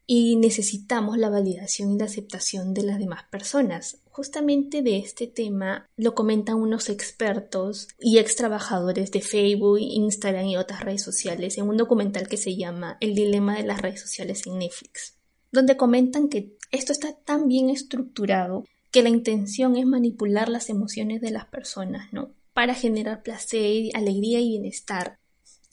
y 0.07 0.37
necesitamos 0.37 1.19
la 1.19 1.29
validación 1.29 1.93
y 1.93 1.99
la 1.99 2.05
aceptación 2.05 2.75
de 2.75 2.83
las 2.83 2.99
demás 2.99 3.25
personas. 3.31 3.99
Justamente 4.11 4.83
de 4.83 4.99
este 4.99 5.27
tema 5.27 5.89
lo 5.97 6.15
comentan 6.15 6.57
unos 6.57 6.89
expertos 6.89 7.89
y 7.99 8.19
ex 8.19 8.37
trabajadores 8.37 9.11
de 9.11 9.21
Facebook, 9.21 9.79
Instagram 9.81 10.47
y 10.47 10.57
otras 10.57 10.81
redes 10.85 11.03
sociales 11.03 11.59
en 11.59 11.69
un 11.69 11.77
documental 11.77 12.29
que 12.29 12.37
se 12.37 12.57
llama 12.57 12.97
El 13.01 13.15
dilema 13.15 13.57
de 13.57 13.65
las 13.65 13.83
redes 13.83 14.01
sociales 14.01 14.47
en 14.47 14.59
Netflix, 14.59 15.17
donde 15.51 15.77
comentan 15.77 16.29
que 16.29 16.57
esto 16.71 16.93
está 16.93 17.13
tan 17.13 17.49
bien 17.49 17.69
estructurado 17.69 18.65
que 18.91 19.03
la 19.03 19.09
intención 19.09 19.77
es 19.77 19.87
manipular 19.87 20.49
las 20.49 20.71
emociones 20.71 21.21
de 21.21 21.31
las 21.31 21.47
personas, 21.47 22.13
¿no? 22.13 22.31
Para 22.55 22.75
generar 22.75 23.23
placer, 23.23 23.91
alegría 23.95 24.41
y 24.41 24.51
bienestar. 24.51 25.19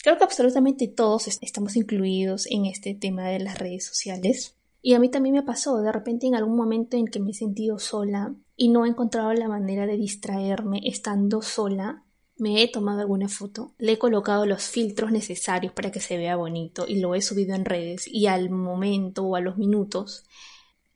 Creo 0.03 0.17
que 0.17 0.25
absolutamente 0.25 0.89
todos 0.89 1.29
estamos 1.41 1.77
incluidos 1.77 2.45
en 2.51 2.65
este 2.65 2.93
tema 2.93 3.29
de 3.29 3.39
las 3.39 3.57
redes 3.57 3.85
sociales. 3.85 4.57
Y 4.81 4.95
a 4.95 4.99
mí 4.99 5.07
también 5.07 5.33
me 5.33 5.43
pasó, 5.43 5.81
de 5.81 5.93
repente 5.93 6.27
en 6.27 6.35
algún 6.35 6.57
momento 6.57 6.97
en 6.97 7.07
que 7.07 7.21
me 7.21 7.31
he 7.31 7.33
sentido 7.33 7.79
sola 7.79 8.35
y 8.57 8.67
no 8.67 8.85
he 8.85 8.89
encontrado 8.89 9.33
la 9.33 9.47
manera 9.47 9.87
de 9.87 9.95
distraerme 9.95 10.81
estando 10.83 11.41
sola, 11.41 12.03
me 12.35 12.61
he 12.61 12.69
tomado 12.69 12.99
alguna 12.99 13.29
foto, 13.29 13.75
le 13.77 13.93
he 13.93 13.97
colocado 13.97 14.45
los 14.45 14.63
filtros 14.63 15.09
necesarios 15.09 15.71
para 15.71 15.89
que 15.89 16.01
se 16.01 16.17
vea 16.17 16.35
bonito 16.35 16.83
y 16.85 16.99
lo 16.99 17.15
he 17.15 17.21
subido 17.21 17.55
en 17.55 17.63
redes 17.63 18.05
y 18.05 18.27
al 18.27 18.49
momento 18.49 19.23
o 19.23 19.37
a 19.37 19.39
los 19.39 19.57
minutos 19.57 20.25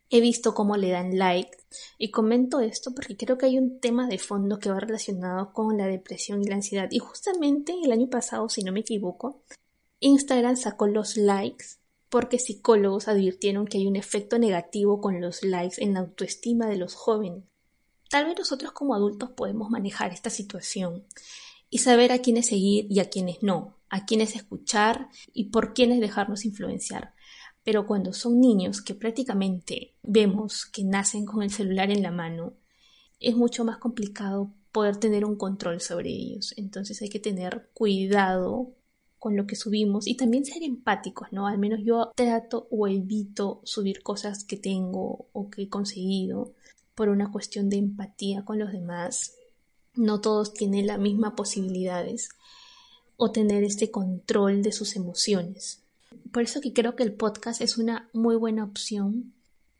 he 0.10 0.22
visto 0.22 0.54
cómo 0.54 0.78
le 0.78 0.90
dan 0.90 1.18
like 1.18 1.58
y 1.98 2.12
comento 2.12 2.60
esto 2.60 2.94
porque 2.96 3.18
creo 3.18 3.38
que 3.38 3.48
hay 3.48 3.58
un 3.58 3.80
tema 3.80 4.08
de 4.08 4.20
fondo 4.20 4.60
que 4.60 4.70
va 4.70 4.80
relacionado 4.80 5.54
con 5.54 5.78
la 5.78 5.88
depresión 5.88 6.42
y 6.42 6.46
la 6.46 6.56
ansiedad 6.56 6.88
y 6.92 7.00
justamente 7.00 7.74
el 7.84 7.92
año 7.92 8.10
pasado, 8.10 8.48
si 8.50 8.64
no 8.64 8.72
me 8.72 8.82
equivoco, 8.82 9.42
Instagram 10.00 10.56
sacó 10.56 10.88
los 10.88 11.18
likes 11.18 11.66
porque 12.10 12.40
psicólogos 12.40 13.08
advirtieron 13.08 13.66
que 13.66 13.80
hay 13.80 13.88
un 13.88 13.96
efecto 13.96 14.40
negativo 14.40 15.02
con 15.02 15.20
los 15.20 15.44
likes 15.44 15.84
en 15.84 15.94
la 15.94 16.02
autoestima 16.02 16.68
de 16.68 16.78
los 16.78 16.96
jóvenes. 16.96 17.44
Tal 18.10 18.26
vez 18.26 18.38
nosotros 18.38 18.72
como 18.72 18.96
adultos 18.96 19.32
podemos 19.32 19.70
manejar 19.70 20.14
esta 20.14 20.30
situación 20.30 21.06
y 21.70 21.80
saber 21.80 22.14
a 22.14 22.20
quiénes 22.20 22.48
seguir 22.48 22.88
y 22.90 23.00
a 23.00 23.10
quiénes 23.10 23.44
no, 23.44 23.78
a 23.90 24.06
quiénes 24.06 24.36
escuchar 24.36 25.10
y 25.34 25.50
por 25.50 25.74
quiénes 25.74 26.00
dejarnos 26.00 26.46
influenciar. 26.46 27.14
Pero 27.68 27.86
cuando 27.86 28.14
son 28.14 28.40
niños 28.40 28.82
que 28.82 28.96
prácticamente 28.96 29.94
vemos 30.02 30.66
que 30.66 30.86
nacen 30.86 31.26
con 31.26 31.44
el 31.44 31.52
celular 31.52 31.92
en 31.92 32.02
la 32.02 32.12
mano, 32.12 32.54
es 33.20 33.36
mucho 33.36 33.66
más 33.66 33.78
complicado 33.78 34.54
poder 34.72 34.96
tener 34.96 35.26
un 35.26 35.36
control 35.36 35.82
sobre 35.82 36.12
ellos. 36.12 36.54
Entonces 36.56 37.02
hay 37.02 37.10
que 37.10 37.20
tener 37.20 37.70
cuidado 37.74 38.72
con 39.20 39.36
lo 39.36 39.46
que 39.46 39.58
subimos 39.58 40.08
y 40.08 40.16
también 40.16 40.46
ser 40.46 40.64
empáticos, 40.64 41.28
¿no? 41.34 41.46
Al 41.46 41.58
menos 41.58 41.82
yo 41.84 42.14
trato 42.16 42.70
o 42.72 42.88
evito 42.88 43.60
subir 43.66 44.02
cosas 44.02 44.46
que 44.46 44.56
tengo 44.56 45.28
o 45.34 45.50
que 45.50 45.64
he 45.64 45.68
conseguido 45.68 46.54
por 46.96 47.10
una 47.10 47.34
cuestión 47.34 47.68
de 47.68 47.76
empatía 47.76 48.46
con 48.46 48.60
los 48.60 48.72
demás. 48.72 49.36
No 49.94 50.22
todos 50.22 50.54
tienen 50.54 50.88
las 50.88 51.00
mismas 51.00 51.34
posibilidades 51.34 52.30
o 53.18 53.34
tener 53.34 53.66
este 53.66 53.92
control 53.92 54.62
de 54.62 54.72
sus 54.72 54.96
emociones. 54.96 55.84
Por 56.38 56.44
eso 56.44 56.62
que 56.62 56.72
creo 56.72 56.96
que 56.96 57.02
el 57.02 57.16
podcast 57.16 57.62
es 57.62 57.80
una 57.80 58.12
muy 58.14 58.36
buena 58.36 58.64
opción 58.64 59.34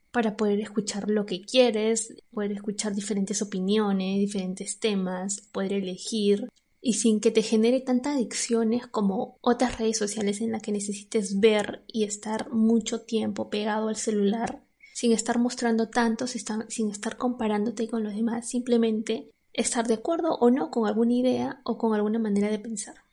para 0.10 0.36
poder 0.36 0.60
escuchar 0.60 1.08
lo 1.08 1.28
que 1.28 1.44
quieres, 1.44 2.16
poder 2.34 2.52
escuchar 2.52 2.96
diferentes 2.96 3.44
opiniones, 3.44 4.18
diferentes 4.18 4.80
temas, 4.80 5.42
poder 5.52 5.74
elegir 5.74 6.50
y 6.82 6.94
sin 6.94 7.20
que 7.20 7.30
te 7.30 7.44
genere 7.44 7.82
tantas 7.82 8.16
adicciones 8.16 8.88
como 8.88 9.38
otras 9.42 9.78
redes 9.78 10.00
sociales 10.00 10.42
en 10.42 10.52
las 10.52 10.64
que 10.64 10.72
necesites 10.72 11.40
ver 11.40 11.84
y 11.86 12.06
estar 12.06 12.52
mucho 12.52 13.02
tiempo 13.02 13.52
pegado 13.52 13.90
al 13.90 13.96
celular, 13.96 14.64
sin 14.96 15.12
estar 15.12 15.38
mostrando 15.38 15.90
tanto, 15.90 16.26
sin 16.26 16.90
estar 16.90 17.18
comparándote 17.18 17.88
con 17.88 18.04
los 18.04 18.16
demás, 18.16 18.50
simplemente 18.50 19.30
estar 19.54 19.86
de 19.86 19.94
acuerdo 19.94 20.34
o 20.40 20.50
no 20.50 20.72
con 20.72 20.88
alguna 20.88 21.14
idea 21.14 21.62
o 21.66 21.78
con 21.78 21.94
alguna 21.94 22.18
manera 22.18 22.50
de 22.50 22.58
pensar. 22.58 23.07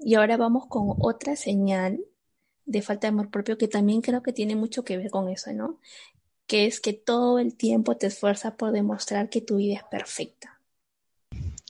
Y 0.00 0.14
ahora 0.14 0.36
vamos 0.36 0.66
con 0.66 0.94
otra 1.00 1.36
señal 1.36 2.00
de 2.64 2.82
falta 2.82 3.06
de 3.06 3.12
amor 3.12 3.30
propio 3.30 3.58
que 3.58 3.68
también 3.68 4.02
creo 4.02 4.22
que 4.22 4.32
tiene 4.32 4.56
mucho 4.56 4.84
que 4.84 4.96
ver 4.96 5.10
con 5.10 5.28
eso, 5.28 5.52
¿no? 5.52 5.78
Que 6.46 6.66
es 6.66 6.80
que 6.80 6.92
todo 6.92 7.38
el 7.38 7.56
tiempo 7.56 7.96
te 7.96 8.08
esfuerzas 8.08 8.54
por 8.54 8.72
demostrar 8.72 9.30
que 9.30 9.40
tu 9.40 9.56
vida 9.56 9.76
es 9.76 9.84
perfecta 9.84 10.56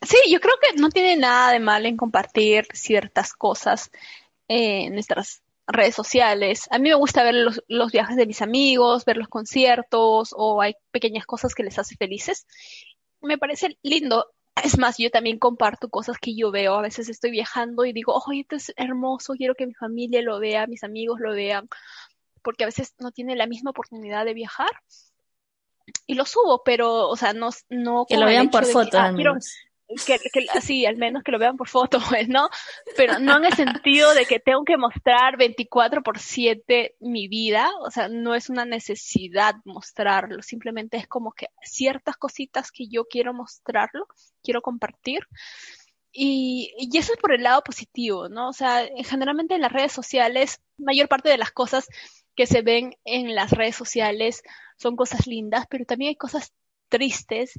Sí, 0.03 0.17
yo 0.31 0.41
creo 0.41 0.55
que 0.61 0.79
no 0.79 0.91
tiene 0.91 1.17
nada 1.17 1.53
de 1.53 1.59
mal 1.59 1.87
en 1.87 1.97
compartir 1.97 2.67
ciertas 2.75 3.33
cosas 3.33 3.91
en 4.47 4.93
nuestras 4.93 5.43
redes 5.67 5.95
sociales. 5.95 6.69
A 6.71 6.79
mí 6.79 6.91
me 6.91 6.95
gusta 6.95 7.25
ver 7.25 7.35
los, 7.35 7.62
los, 7.67 7.93
viajes 7.93 8.17
de 8.17 8.27
mis 8.27 8.43
amigos, 8.43 9.05
ver 9.05 9.17
los 9.17 9.29
conciertos 9.29 10.35
o 10.37 10.61
hay 10.61 10.75
pequeñas 10.91 11.27
cosas 11.27 11.55
que 11.55 11.65
les 11.65 11.79
hace 11.79 11.97
felices. 11.97 12.47
Me 13.21 13.39
parece 13.39 13.79
lindo. 13.83 14.27
Es 14.62 14.79
más, 14.79 14.97
yo 14.99 15.11
también 15.11 15.38
comparto 15.38 15.88
cosas 15.88 16.19
que 16.19 16.35
yo 16.35 16.51
veo. 16.51 16.75
A 16.75 16.83
veces 16.83 17.09
estoy 17.09 17.31
viajando 17.31 17.85
y 17.85 17.92
digo, 17.92 18.14
oye, 18.27 18.40
esto 18.40 18.57
es 18.57 18.73
hermoso, 18.77 19.35
quiero 19.35 19.55
que 19.55 19.66
mi 19.66 19.75
familia 19.75 20.23
lo 20.23 20.38
vea, 20.40 20.66
mis 20.66 20.83
amigos 20.83 21.21
lo 21.21 21.33
vean, 21.33 21.69
porque 22.42 22.64
a 22.64 22.66
veces 22.66 22.95
no 22.99 23.12
tiene 23.12 23.37
la 23.37 23.47
misma 23.47 23.71
oportunidad 23.71 24.25
de 24.25 24.35
viajar. 24.35 24.71
Y 26.07 26.14
lo 26.14 26.25
subo, 26.25 26.62
pero, 26.64 27.09
o 27.09 27.16
sea, 27.16 27.33
no, 27.33 27.51
no 27.69 28.07
que 28.09 28.16
lo 28.16 28.27
vean 28.27 28.51
por 28.51 28.64
foto. 28.64 28.99
Ah, 28.99 29.12
que, 30.05 30.18
que 30.18 30.46
así, 30.55 30.85
al 30.87 30.96
menos 30.96 31.22
que 31.22 31.33
lo 31.33 31.38
vean 31.38 31.57
por 31.57 31.68
foto, 31.68 31.99
pues, 32.09 32.29
¿no? 32.29 32.49
Pero 32.96 33.18
no 33.18 33.37
en 33.37 33.46
el 33.46 33.55
sentido 33.55 34.14
de 34.14 34.27
que 34.27 34.40
tengo 34.40 34.64
que 34.64 34.77
mostrar 34.77 35.37
24 35.37 36.03
por 36.03 36.18
7 36.18 36.96
mi 37.01 37.29
vida, 37.29 37.70
o 37.81 37.90
sea, 37.90 38.09
no 38.09 38.35
es 38.35 38.51
una 38.51 38.64
necesidad 38.64 39.55
mostrarlo, 39.64 40.42
simplemente 40.42 40.96
es 40.96 41.07
como 41.07 41.33
que 41.33 41.49
ciertas 41.62 42.16
cositas 42.16 42.70
que 42.70 42.88
yo 42.88 43.05
quiero 43.05 43.33
mostrarlo, 43.33 44.07
quiero 44.42 44.62
compartir. 44.62 45.27
Y, 46.18 46.72
y 46.79 46.96
eso 46.96 47.12
es 47.12 47.18
por 47.18 47.35
el 47.35 47.42
lado 47.42 47.62
positivo, 47.62 48.31
¿no? 48.31 48.49
O 48.49 48.53
sea, 48.55 48.88
generalmente 49.05 49.55
en 49.55 49.61
las 49.61 49.72
redes 49.72 49.92
sociales, 49.92 50.62
mayor 50.79 51.09
parte 51.09 51.29
de 51.29 51.37
las 51.37 51.53
cosas 51.53 51.88
que 52.35 52.46
se 52.46 52.62
ven 52.62 52.96
en 53.05 53.35
las 53.35 53.51
redes 53.51 53.77
sociales 53.77 54.42
son 54.79 54.96
cosas 54.96 55.27
lindas, 55.27 55.66
pero 55.68 55.85
también 55.85 56.11
hay 56.11 56.16
cosas 56.16 56.53
tristes 56.88 57.59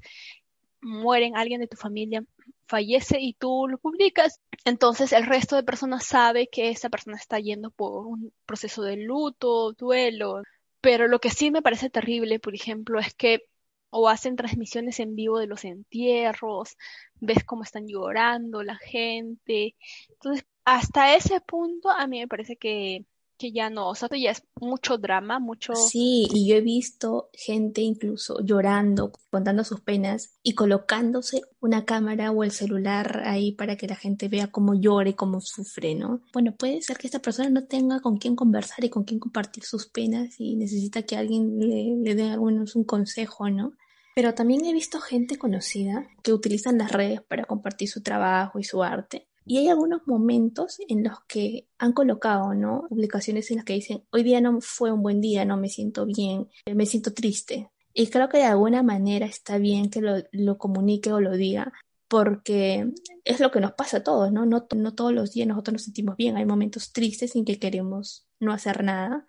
mueren 0.88 1.36
alguien 1.36 1.62
de 1.62 1.68
tu 1.68 1.78
familia, 1.78 2.24
fallece 2.68 3.20
y 3.20 3.34
tú 3.34 3.68
lo 3.70 3.78
publicas, 3.78 4.42
entonces 4.66 5.14
el 5.14 5.26
resto 5.26 5.56
de 5.56 5.64
personas 5.64 6.06
sabe 6.06 6.48
que 6.48 6.70
esa 6.70 6.90
persona 6.90 7.18
está 7.18 7.40
yendo 7.40 7.72
por 7.72 8.08
un 8.08 8.34
proceso 8.46 8.84
de 8.84 8.98
luto, 8.98 9.74
duelo. 9.74 10.44
Pero 10.82 11.08
lo 11.08 11.20
que 11.20 11.30
sí 11.30 11.52
me 11.52 11.62
parece 11.62 11.90
terrible, 11.90 12.40
por 12.40 12.56
ejemplo, 12.56 13.00
es 13.00 13.14
que 13.14 13.46
o 13.90 14.10
hacen 14.10 14.36
transmisiones 14.36 15.00
en 15.00 15.16
vivo 15.16 15.40
de 15.40 15.48
los 15.48 15.66
entierros, 15.66 16.78
ves 17.16 17.44
cómo 17.46 17.64
están 17.64 17.88
llorando 17.88 18.64
la 18.64 18.78
gente. 18.78 19.76
Entonces, 20.10 20.46
hasta 20.66 21.16
ese 21.16 21.42
punto 21.42 21.90
a 21.90 22.08
mí 22.08 22.20
me 22.20 22.28
parece 22.28 22.58
que 22.58 23.06
que 23.38 23.52
ya 23.52 23.70
no, 23.70 23.90
o 23.90 23.96
sea, 23.96 24.10
ya 24.10 24.32
es 24.32 24.44
mucho 24.60 24.98
drama, 24.98 25.40
mucho... 25.40 25.76
Sí, 25.76 26.28
y 26.34 26.48
yo 26.48 26.56
he 26.56 26.62
visto 26.62 27.30
gente 27.34 27.82
incluso 27.82 28.40
llorando, 28.44 29.12
contando 29.30 29.64
sus 29.64 29.82
penas 29.82 30.32
y 30.44 30.54
colocándose 30.54 31.42
una 31.60 31.86
cámara 31.86 32.32
o 32.32 32.44
el 32.44 32.52
celular 32.52 33.22
ahí 33.26 33.52
para 33.52 33.76
que 33.76 33.88
la 33.88 33.96
gente 33.96 34.28
vea 34.28 34.48
cómo 34.48 34.74
llore, 34.74 35.16
cómo 35.16 35.40
sufre, 35.42 35.96
¿no? 35.96 36.22
Bueno, 36.34 36.56
puede 36.56 36.82
ser 36.82 36.98
que 36.98 37.08
esta 37.08 37.20
persona 37.20 37.50
no 37.50 37.66
tenga 37.66 38.00
con 38.00 38.18
quién 38.18 38.36
conversar 38.36 38.84
y 38.84 38.90
con 38.90 39.04
quién 39.04 39.20
compartir 39.20 39.64
sus 39.64 39.88
penas 39.88 40.40
y 40.40 40.56
necesita 40.56 41.04
que 41.04 41.16
alguien 41.16 41.60
le, 41.60 41.96
le 42.02 42.16
dé 42.16 42.32
algunos 42.32 42.76
un 42.76 42.84
consejo, 42.84 43.50
¿no? 43.50 43.74
Pero 44.16 44.34
también 44.34 44.66
he 44.66 44.74
visto 44.74 45.00
gente 45.00 45.38
conocida 45.38 46.08
que 46.24 46.34
utilizan 46.34 46.80
las 46.80 46.92
redes 46.92 47.22
para 47.22 47.46
compartir 47.46 47.88
su 47.88 48.02
trabajo 48.02 48.58
y 48.58 48.64
su 48.64 48.82
arte 48.82 49.28
y 49.48 49.60
hay 49.60 49.70
algunos 49.70 50.06
momentos 50.06 50.78
en 50.88 51.04
los 51.04 51.20
que 51.28 51.68
han 51.78 51.94
colocado, 51.94 52.54
¿no? 52.54 52.86
Publicaciones 52.90 53.50
en 53.50 53.58
las 53.58 53.66
que 53.66 53.74
dicen, 53.74 54.04
hoy 54.12 54.24
día 54.24 54.42
no 54.42 54.60
fue 54.62 54.92
un 54.92 55.02
buen 55.02 55.22
día, 55.22 55.46
no 55.46 55.56
me 55.56 55.70
siento 55.70 56.06
bien, 56.06 56.50
me 56.66 56.86
siento 56.86 57.14
triste. 57.14 57.72
Y 57.94 58.08
creo 58.08 58.30
que 58.30 58.38
de 58.40 58.44
alguna 58.44 58.84
manera 58.84 59.26
está 59.26 59.58
bien 59.58 59.90
que 59.90 60.02
lo, 60.02 60.18
lo 60.32 60.58
comunique 60.58 61.14
o 61.14 61.22
lo 61.22 61.32
diga, 61.32 61.72
porque 62.08 62.92
es 63.24 63.40
lo 63.40 63.52
que 63.52 63.62
nos 63.62 63.74
pasa 63.74 63.98
a 63.98 64.04
todos, 64.04 64.32
¿no? 64.32 64.46
¿no? 64.46 64.68
No 64.76 64.94
todos 64.94 65.14
los 65.14 65.34
días 65.34 65.48
nosotros 65.48 65.74
nos 65.74 65.84
sentimos 65.84 66.18
bien, 66.18 66.38
hay 66.38 66.46
momentos 66.46 66.92
tristes 66.92 67.36
en 67.36 67.46
que 67.46 67.58
queremos 67.58 68.28
no 68.40 68.52
hacer 68.54 68.84
nada, 68.84 69.26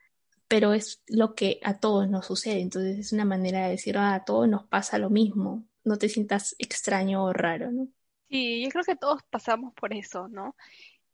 pero 0.48 0.72
es 0.74 1.02
lo 1.06 1.34
que 1.34 1.60
a 1.62 1.78
todos 1.78 2.08
nos 2.08 2.26
sucede, 2.26 2.60
entonces 2.60 2.98
es 2.98 3.12
una 3.12 3.24
manera 3.24 3.64
de 3.64 3.70
decir, 3.70 3.98
ah, 3.98 4.14
a 4.14 4.24
todos 4.24 4.48
nos 4.48 4.66
pasa 4.66 4.98
lo 4.98 5.10
mismo, 5.10 5.64
no 5.84 5.96
te 5.96 6.08
sientas 6.08 6.56
extraño 6.58 7.24
o 7.24 7.32
raro, 7.32 7.70
¿no? 7.70 7.88
Sí, 8.28 8.62
yo 8.62 8.68
creo 8.70 8.84
que 8.84 8.96
todos 8.96 9.22
pasamos 9.30 9.72
por 9.74 9.94
eso, 9.94 10.28
¿no? 10.28 10.54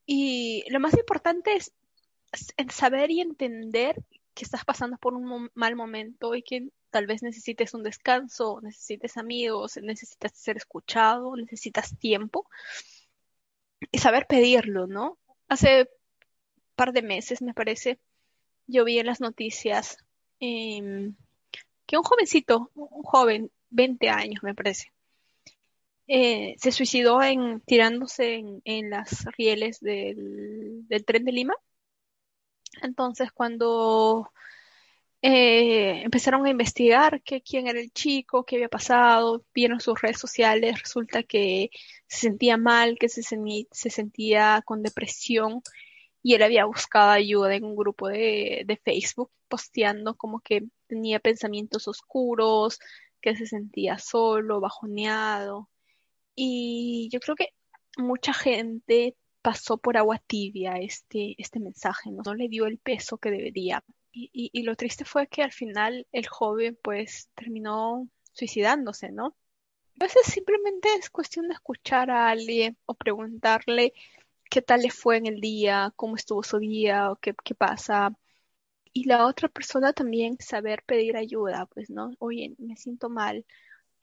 Y 0.06 0.64
lo 0.70 0.80
más 0.80 0.94
importante 0.94 1.56
es 1.56 1.72
saber 2.70 3.10
y 3.10 3.20
entender 3.20 4.02
que 4.34 4.44
estás 4.44 4.64
pasando 4.64 4.96
por 4.98 5.14
un 5.14 5.50
mal 5.54 5.76
momento 5.76 6.34
y 6.34 6.42
que 6.42 6.68
tal 6.90 7.06
vez 7.06 7.22
necesites 7.22 7.74
un 7.74 7.82
descanso, 7.82 8.60
necesites 8.62 9.16
amigos, 9.16 9.78
necesitas 9.82 10.32
ser 10.32 10.56
escuchado, 10.56 11.36
necesitas 11.36 11.96
tiempo 11.98 12.48
y 13.90 13.98
saber 13.98 14.26
pedirlo, 14.26 14.86
¿no? 14.86 15.18
Hace 15.48 15.88
par 16.74 16.92
de 16.92 17.02
meses, 17.02 17.42
me 17.42 17.54
parece, 17.54 17.98
yo 18.66 18.84
vi 18.84 18.98
en 18.98 19.06
las 19.06 19.20
noticias 19.20 19.98
em, 20.40 21.14
que 21.86 21.96
un 21.96 22.02
jovencito, 22.02 22.70
un 22.74 23.02
joven, 23.02 23.50
20 23.70 24.08
años 24.08 24.42
me 24.42 24.54
parece, 24.54 24.92
eh, 26.06 26.54
se 26.58 26.72
suicidó 26.72 27.22
en, 27.22 27.60
tirándose 27.62 28.42
en, 28.64 28.90
las 28.90 29.24
rieles 29.36 29.80
del, 29.80 30.86
tren 31.06 31.24
de 31.24 31.32
Lima. 31.32 31.54
Entonces, 32.82 33.30
cuando 33.32 34.30
eh, 35.22 36.02
empezaron 36.02 36.44
a 36.46 36.50
investigar 36.50 37.22
que, 37.22 37.42
quién 37.42 37.66
era 37.68 37.80
el 37.80 37.90
chico, 37.92 38.44
qué 38.44 38.56
había 38.56 38.68
pasado, 38.68 39.44
vieron 39.54 39.80
sus 39.80 40.00
redes 40.00 40.18
sociales, 40.18 40.80
resulta 40.80 41.22
que 41.22 41.70
se 42.06 42.20
sentía 42.20 42.56
mal, 42.58 42.98
que 42.98 43.08
se, 43.08 43.22
se 43.22 43.90
sentía 43.90 44.62
con 44.64 44.82
depresión 44.82 45.62
y 46.22 46.34
él 46.34 46.42
había 46.42 46.66
buscado 46.66 47.10
ayuda 47.12 47.54
en 47.54 47.64
un 47.64 47.76
grupo 47.76 48.08
de 48.08 48.80
Facebook, 48.84 49.30
posteando 49.48 50.16
como 50.16 50.40
que 50.40 50.64
tenía 50.86 51.20
pensamientos 51.20 51.88
oscuros, 51.88 52.78
que 53.20 53.36
se 53.36 53.46
sentía 53.46 53.98
solo, 53.98 54.60
bajoneado 54.60 55.68
y 56.34 57.08
yo 57.12 57.20
creo 57.20 57.36
que 57.36 57.50
mucha 57.96 58.32
gente 58.34 59.16
pasó 59.42 59.78
por 59.78 59.96
agua 59.96 60.18
tibia 60.26 60.74
este, 60.78 61.34
este 61.38 61.60
mensaje, 61.60 62.10
¿no? 62.10 62.22
no 62.24 62.34
le 62.34 62.48
dio 62.48 62.66
el 62.66 62.78
peso 62.78 63.18
que 63.18 63.30
debería. 63.30 63.84
Y, 64.12 64.30
y, 64.52 64.62
lo 64.62 64.76
triste 64.76 65.04
fue 65.04 65.26
que 65.26 65.42
al 65.42 65.52
final 65.52 66.06
el 66.12 66.28
joven 66.28 66.78
pues 66.82 67.28
terminó 67.34 68.08
suicidándose, 68.32 69.10
¿no? 69.10 69.36
A 70.00 70.04
veces 70.04 70.26
simplemente 70.26 70.88
es 70.98 71.10
cuestión 71.10 71.48
de 71.48 71.54
escuchar 71.54 72.10
a 72.10 72.28
alguien 72.28 72.78
o 72.86 72.94
preguntarle 72.94 73.92
qué 74.50 74.62
tal 74.62 74.82
le 74.82 74.90
fue 74.90 75.16
en 75.16 75.26
el 75.26 75.40
día, 75.40 75.92
cómo 75.96 76.16
estuvo 76.16 76.42
su 76.42 76.58
día, 76.58 77.10
o 77.10 77.16
qué, 77.16 77.34
qué 77.44 77.54
pasa. 77.54 78.16
Y 78.92 79.04
la 79.04 79.26
otra 79.26 79.48
persona 79.48 79.92
también 79.92 80.36
saber 80.40 80.84
pedir 80.86 81.16
ayuda, 81.16 81.66
pues, 81.66 81.90
¿no? 81.90 82.12
Oye, 82.18 82.54
me 82.58 82.76
siento 82.76 83.10
mal, 83.10 83.44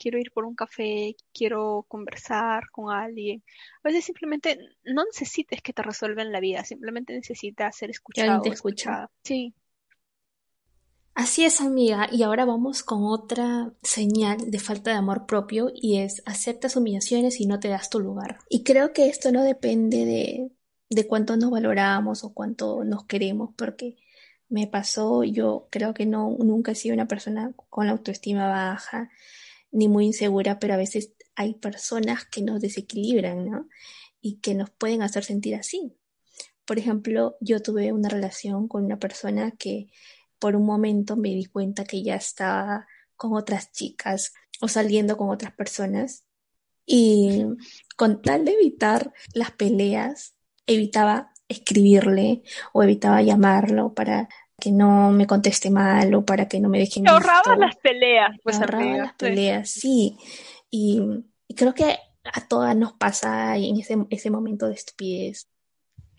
quiero 0.02 0.18
ir 0.18 0.32
por 0.32 0.46
un 0.46 0.56
café, 0.56 1.16
quiero 1.32 1.86
conversar 1.88 2.72
con 2.72 2.92
alguien. 2.92 3.44
A 3.84 3.90
veces 3.90 4.06
simplemente 4.06 4.58
no 4.84 5.04
necesites 5.06 5.62
que 5.62 5.74
te 5.74 5.84
resuelvan 5.84 6.32
la 6.32 6.40
vida, 6.40 6.64
simplemente 6.64 7.14
necesitas 7.14 7.76
ser 7.76 7.92
escuchado. 7.92 8.42
te 8.42 8.50
escucha. 8.50 9.10
Sí. 9.24 9.54
Así 11.14 11.46
es, 11.46 11.62
amiga. 11.62 12.08
Y 12.12 12.24
ahora 12.24 12.46
vamos 12.46 12.82
con 12.82 13.04
otra 13.04 13.74
señal 13.84 14.50
de 14.50 14.60
falta 14.60 14.92
de 14.92 14.98
amor 14.98 15.28
propio 15.28 15.72
y 15.74 16.00
es 16.00 16.24
aceptas 16.26 16.76
humillaciones 16.76 17.40
y 17.40 17.46
no 17.46 17.60
te 17.60 17.68
das 17.68 17.90
tu 17.90 18.00
lugar. 18.00 18.40
Y 18.50 18.64
creo 18.64 18.94
que 18.94 19.08
esto 19.08 19.32
no 19.32 19.44
depende 19.44 20.06
de, 20.06 20.52
de 20.90 21.08
cuánto 21.08 21.38
nos 21.38 21.52
valoramos 21.52 22.24
o 22.24 22.34
cuánto 22.34 22.84
nos 22.86 23.06
queremos, 23.06 23.52
porque 23.56 23.98
me 24.50 24.68
pasó, 24.68 25.24
yo 25.24 25.68
creo 25.70 25.94
que 25.94 26.06
no, 26.06 26.38
nunca 26.40 26.72
he 26.72 26.76
sido 26.76 26.96
una 26.96 27.08
persona 27.08 27.52
con 27.70 27.86
la 27.86 27.92
autoestima 27.92 28.48
baja 28.48 29.10
ni 29.72 29.88
muy 29.88 30.06
insegura, 30.06 30.60
pero 30.60 30.74
a 30.74 30.78
veces 30.78 31.14
hay 31.36 31.56
personas 31.56 32.26
que 32.26 32.42
nos 32.42 32.62
desequilibran, 32.62 33.50
¿no? 33.50 33.68
Y 34.22 34.38
que 34.38 34.54
nos 34.54 34.70
pueden 34.70 35.02
hacer 35.02 35.24
sentir 35.24 35.56
así. 35.56 35.94
Por 36.66 36.78
ejemplo, 36.78 37.38
yo 37.42 37.62
tuve 37.62 37.92
una 37.92 38.10
relación 38.10 38.68
con 38.68 38.86
una 38.86 39.00
persona 39.00 39.52
que 39.52 39.88
por 40.40 40.56
un 40.56 40.66
momento 40.66 41.16
me 41.16 41.30
di 41.30 41.46
cuenta 41.46 41.84
que 41.84 42.04
ya 42.04 42.16
estaba 42.16 42.88
con 43.16 43.34
otras 43.34 43.72
chicas 43.72 44.34
o 44.62 44.68
saliendo 44.68 45.18
con 45.18 45.30
otras 45.30 45.54
personas 45.54 46.26
y 46.86 47.44
con 47.96 48.22
tal 48.22 48.46
de 48.46 48.54
evitar 48.54 49.14
las 49.34 49.52
peleas, 49.52 50.36
evitaba 50.66 51.32
escribirle 51.48 52.44
o 52.74 52.84
evitaba 52.84 53.22
llamarlo 53.22 53.94
para 53.94 54.30
que 54.62 54.72
no 54.72 55.12
me 55.12 55.28
conteste 55.28 55.70
mal 55.70 56.14
o 56.14 56.24
para 56.24 56.48
que 56.48 56.62
no 56.62 56.70
me 56.70 56.80
deje 56.80 57.02
Me 57.02 57.10
ahorraba 57.10 57.58
las 57.58 57.76
peleas, 57.76 58.38
pues 58.42 58.58
me 58.58 58.64
ahorraba 58.64 58.98
las 58.98 59.14
peleas, 59.16 59.70
sí. 59.70 60.18
Y, 60.70 61.02
creo 61.58 61.74
que 61.74 61.98
a 62.24 62.48
todas 62.48 62.74
nos 62.78 62.94
pasa 62.94 63.58
en 63.58 63.78
ese, 63.78 63.98
ese 64.10 64.30
momento 64.30 64.68
de 64.68 64.76
estupidez, 64.76 65.50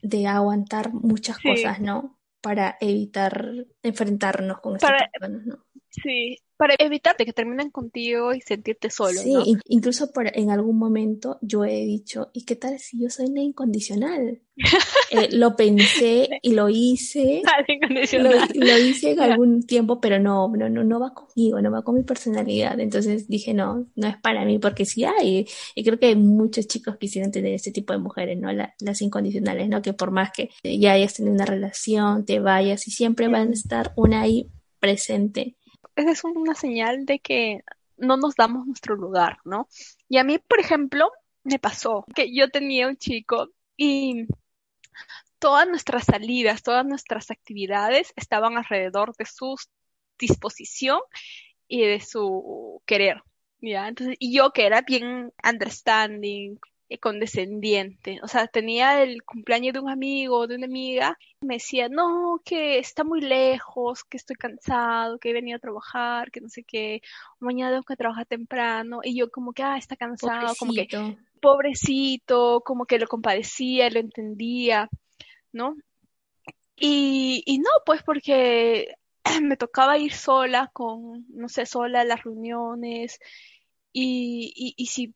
de 0.02 0.26
aguantar 0.26 0.92
muchas 0.92 1.38
cosas, 1.38 1.80
¿no? 1.80 2.18
para 2.42 2.76
evitar 2.80 3.54
enfrentarnos 3.82 4.60
con 4.60 4.74
estas 4.76 4.90
personas, 5.12 5.46
¿no? 5.46 5.64
Sí, 5.92 6.38
para 6.56 6.74
evitar 6.78 7.16
que 7.16 7.32
terminen 7.32 7.70
contigo 7.70 8.32
y 8.32 8.40
sentirte 8.40 8.88
solo, 8.88 9.20
sí, 9.20 9.34
incluso 9.66 10.10
por, 10.10 10.30
en 10.34 10.50
algún 10.50 10.78
momento 10.78 11.38
yo 11.42 11.64
he 11.64 11.84
dicho, 11.84 12.30
¿y 12.32 12.44
qué 12.44 12.56
tal 12.56 12.78
si 12.78 13.02
yo 13.02 13.10
soy 13.10 13.26
una 13.26 13.42
incondicional? 13.42 14.40
Eh, 15.10 15.28
lo 15.32 15.56
pensé 15.56 16.26
y 16.40 16.54
lo 16.54 16.70
hice, 16.70 17.42
ah, 17.44 17.62
lo, 17.68 18.78
hice 18.78 19.10
en 19.10 19.20
algún 19.20 19.62
tiempo, 19.66 20.00
pero 20.00 20.18
no, 20.18 20.48
no, 20.48 20.70
no, 20.70 20.84
no 20.84 21.00
va 21.00 21.12
conmigo, 21.12 21.60
no 21.60 21.70
va 21.70 21.82
con 21.82 21.96
mi 21.96 22.02
personalidad, 22.02 22.80
entonces 22.80 23.28
dije, 23.28 23.52
no, 23.52 23.90
no 23.94 24.08
es 24.08 24.16
para 24.16 24.46
mí, 24.46 24.58
porque 24.58 24.86
sí 24.86 25.04
hay, 25.04 25.46
y 25.74 25.84
creo 25.84 25.98
que 25.98 26.16
muchos 26.16 26.66
chicos 26.66 26.96
quisieran 26.96 27.30
tener 27.30 27.52
este 27.52 27.72
tipo 27.72 27.92
de 27.92 27.98
mujeres, 27.98 28.38
¿no? 28.38 28.48
las 28.52 29.02
incondicionales, 29.02 29.68
¿no? 29.68 29.82
Que 29.82 29.92
por 29.92 30.12
más 30.12 30.30
que 30.32 30.48
ya 30.64 30.92
hayas 30.92 31.12
tenido 31.12 31.34
una 31.34 31.44
relación, 31.44 32.24
te 32.24 32.40
vayas 32.40 32.88
y 32.88 32.90
siempre 32.90 33.28
van 33.28 33.50
a 33.50 33.52
estar 33.52 33.92
una 33.96 34.22
ahí 34.22 34.50
presente 34.80 35.58
es 35.96 36.24
una 36.24 36.54
señal 36.54 37.06
de 37.06 37.18
que 37.18 37.60
no 37.96 38.16
nos 38.16 38.34
damos 38.34 38.66
nuestro 38.66 38.96
lugar, 38.96 39.38
¿no? 39.44 39.68
Y 40.08 40.18
a 40.18 40.24
mí, 40.24 40.38
por 40.38 40.60
ejemplo, 40.60 41.10
me 41.44 41.58
pasó 41.58 42.04
que 42.14 42.34
yo 42.34 42.50
tenía 42.50 42.88
un 42.88 42.96
chico 42.96 43.48
y 43.76 44.26
todas 45.38 45.68
nuestras 45.68 46.04
salidas, 46.04 46.62
todas 46.62 46.86
nuestras 46.86 47.30
actividades 47.30 48.12
estaban 48.16 48.56
alrededor 48.56 49.14
de 49.16 49.26
su 49.26 49.56
disposición 50.18 51.00
y 51.66 51.82
de 51.82 52.00
su 52.00 52.82
querer, 52.86 53.22
¿ya? 53.60 53.88
Entonces, 53.88 54.16
y 54.18 54.36
yo 54.36 54.52
que 54.52 54.66
era 54.66 54.82
bien 54.82 55.32
understanding, 55.42 56.58
condescendiente. 56.98 58.20
O 58.22 58.28
sea, 58.28 58.46
tenía 58.46 59.02
el 59.02 59.22
cumpleaños 59.22 59.72
de 59.74 59.80
un 59.80 59.90
amigo 59.90 60.38
o 60.38 60.46
de 60.46 60.56
una 60.56 60.66
amiga, 60.66 61.18
me 61.40 61.54
decía, 61.54 61.88
no, 61.88 62.40
que 62.44 62.78
está 62.78 63.04
muy 63.04 63.20
lejos, 63.20 64.04
que 64.04 64.16
estoy 64.16 64.36
cansado, 64.36 65.18
que 65.18 65.30
he 65.30 65.32
venido 65.32 65.56
a 65.56 65.60
trabajar, 65.60 66.30
que 66.30 66.40
no 66.40 66.48
sé 66.48 66.64
qué, 66.64 67.02
mañana 67.40 67.72
tengo 67.72 67.84
que 67.84 67.96
trabajar 67.96 68.26
temprano, 68.26 69.00
y 69.02 69.16
yo 69.16 69.30
como 69.30 69.52
que, 69.52 69.62
ah, 69.62 69.76
está 69.76 69.96
cansado, 69.96 70.54
como 70.58 70.72
que, 70.72 70.88
pobrecito, 71.40 72.62
como 72.64 72.86
que 72.86 72.98
lo 72.98 73.08
compadecía, 73.08 73.90
lo 73.90 74.00
entendía, 74.00 74.88
¿no? 75.52 75.76
Y, 76.76 77.42
y 77.46 77.58
no, 77.58 77.70
pues 77.84 78.02
porque 78.02 78.94
me 79.42 79.56
tocaba 79.56 79.98
ir 79.98 80.12
sola 80.12 80.70
con, 80.72 81.26
no 81.28 81.48
sé, 81.48 81.66
sola 81.66 82.00
a 82.00 82.04
las 82.04 82.24
reuniones, 82.24 83.18
y, 83.92 84.52
y, 84.56 84.74
y 84.76 84.86
si 84.86 85.14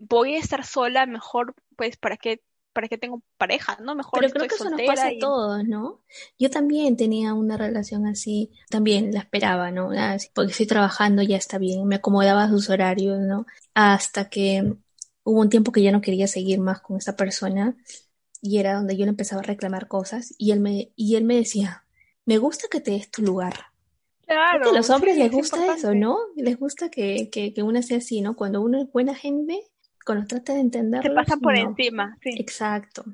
voy 0.00 0.34
a 0.34 0.40
estar 0.40 0.64
sola, 0.64 1.06
mejor, 1.06 1.54
pues, 1.76 1.96
¿para 1.96 2.16
qué, 2.16 2.42
para 2.72 2.88
qué 2.88 2.98
tengo 2.98 3.22
pareja, 3.36 3.78
no? 3.80 3.94
Mejor 3.94 4.20
Pero 4.20 4.32
creo 4.32 4.48
que 4.48 4.54
eso 4.54 4.70
nos 4.70 4.80
pasa 4.82 5.08
a 5.08 5.18
todos, 5.20 5.64
¿no? 5.64 6.00
Yo 6.38 6.50
también 6.50 6.96
tenía 6.96 7.34
una 7.34 7.56
relación 7.56 8.06
así, 8.06 8.50
también 8.70 9.12
la 9.12 9.20
esperaba, 9.20 9.70
¿no? 9.70 9.90
Ah, 9.96 10.16
porque 10.34 10.52
estoy 10.52 10.66
trabajando, 10.66 11.22
ya 11.22 11.36
está 11.36 11.58
bien, 11.58 11.86
me 11.86 11.96
acomodaba 11.96 12.44
a 12.44 12.48
sus 12.48 12.70
horarios, 12.70 13.20
¿no? 13.20 13.46
Hasta 13.74 14.28
que 14.28 14.74
hubo 15.22 15.40
un 15.40 15.50
tiempo 15.50 15.70
que 15.70 15.82
ya 15.82 15.92
no 15.92 16.00
quería 16.00 16.26
seguir 16.26 16.60
más 16.60 16.80
con 16.80 16.96
esa 16.96 17.14
persona 17.14 17.76
y 18.40 18.58
era 18.58 18.74
donde 18.74 18.96
yo 18.96 19.04
le 19.04 19.10
empezaba 19.10 19.42
a 19.42 19.44
reclamar 19.44 19.86
cosas 19.86 20.34
y 20.38 20.52
él 20.52 20.60
me, 20.60 20.92
y 20.96 21.16
él 21.16 21.24
me 21.24 21.36
decía, 21.36 21.84
me 22.24 22.38
gusta 22.38 22.68
que 22.70 22.80
te 22.80 22.92
des 22.92 23.10
tu 23.10 23.22
lugar. 23.22 23.66
Claro, 24.26 24.70
a 24.70 24.72
los 24.72 24.88
hombres 24.90 25.18
les 25.18 25.30
gusta 25.30 25.74
eso, 25.74 25.94
¿no? 25.94 26.16
Les 26.36 26.56
gusta 26.56 26.88
que, 26.88 27.28
que, 27.30 27.52
que 27.52 27.62
uno 27.64 27.82
sea 27.82 27.98
así, 27.98 28.20
¿no? 28.20 28.36
Cuando 28.36 28.62
uno 28.62 28.80
es 28.80 28.90
buena 28.92 29.14
gente, 29.14 29.60
cuando 30.10 30.26
trata 30.26 30.54
de 30.54 30.60
entender 30.60 31.04
Se 31.04 31.10
pasan 31.10 31.38
por 31.38 31.56
encima, 31.56 32.18
sí. 32.20 32.30
Exacto. 32.36 33.04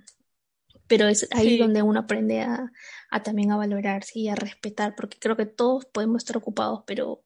Pero 0.87 1.07
es 1.09 1.29
ahí 1.33 1.59
donde 1.59 1.83
uno 1.83 2.01
aprende 2.01 2.41
a, 2.41 2.73
a, 3.11 3.23
también 3.23 3.53
a 3.53 3.59
valorarse 3.59 4.19
y 4.19 4.31
a 4.31 4.35
respetar, 4.35 4.95
porque 4.97 5.19
creo 5.19 5.37
que 5.37 5.45
todos 5.45 5.85
podemos 5.85 6.23
estar 6.23 6.39
ocupados, 6.39 6.85
pero 6.87 7.23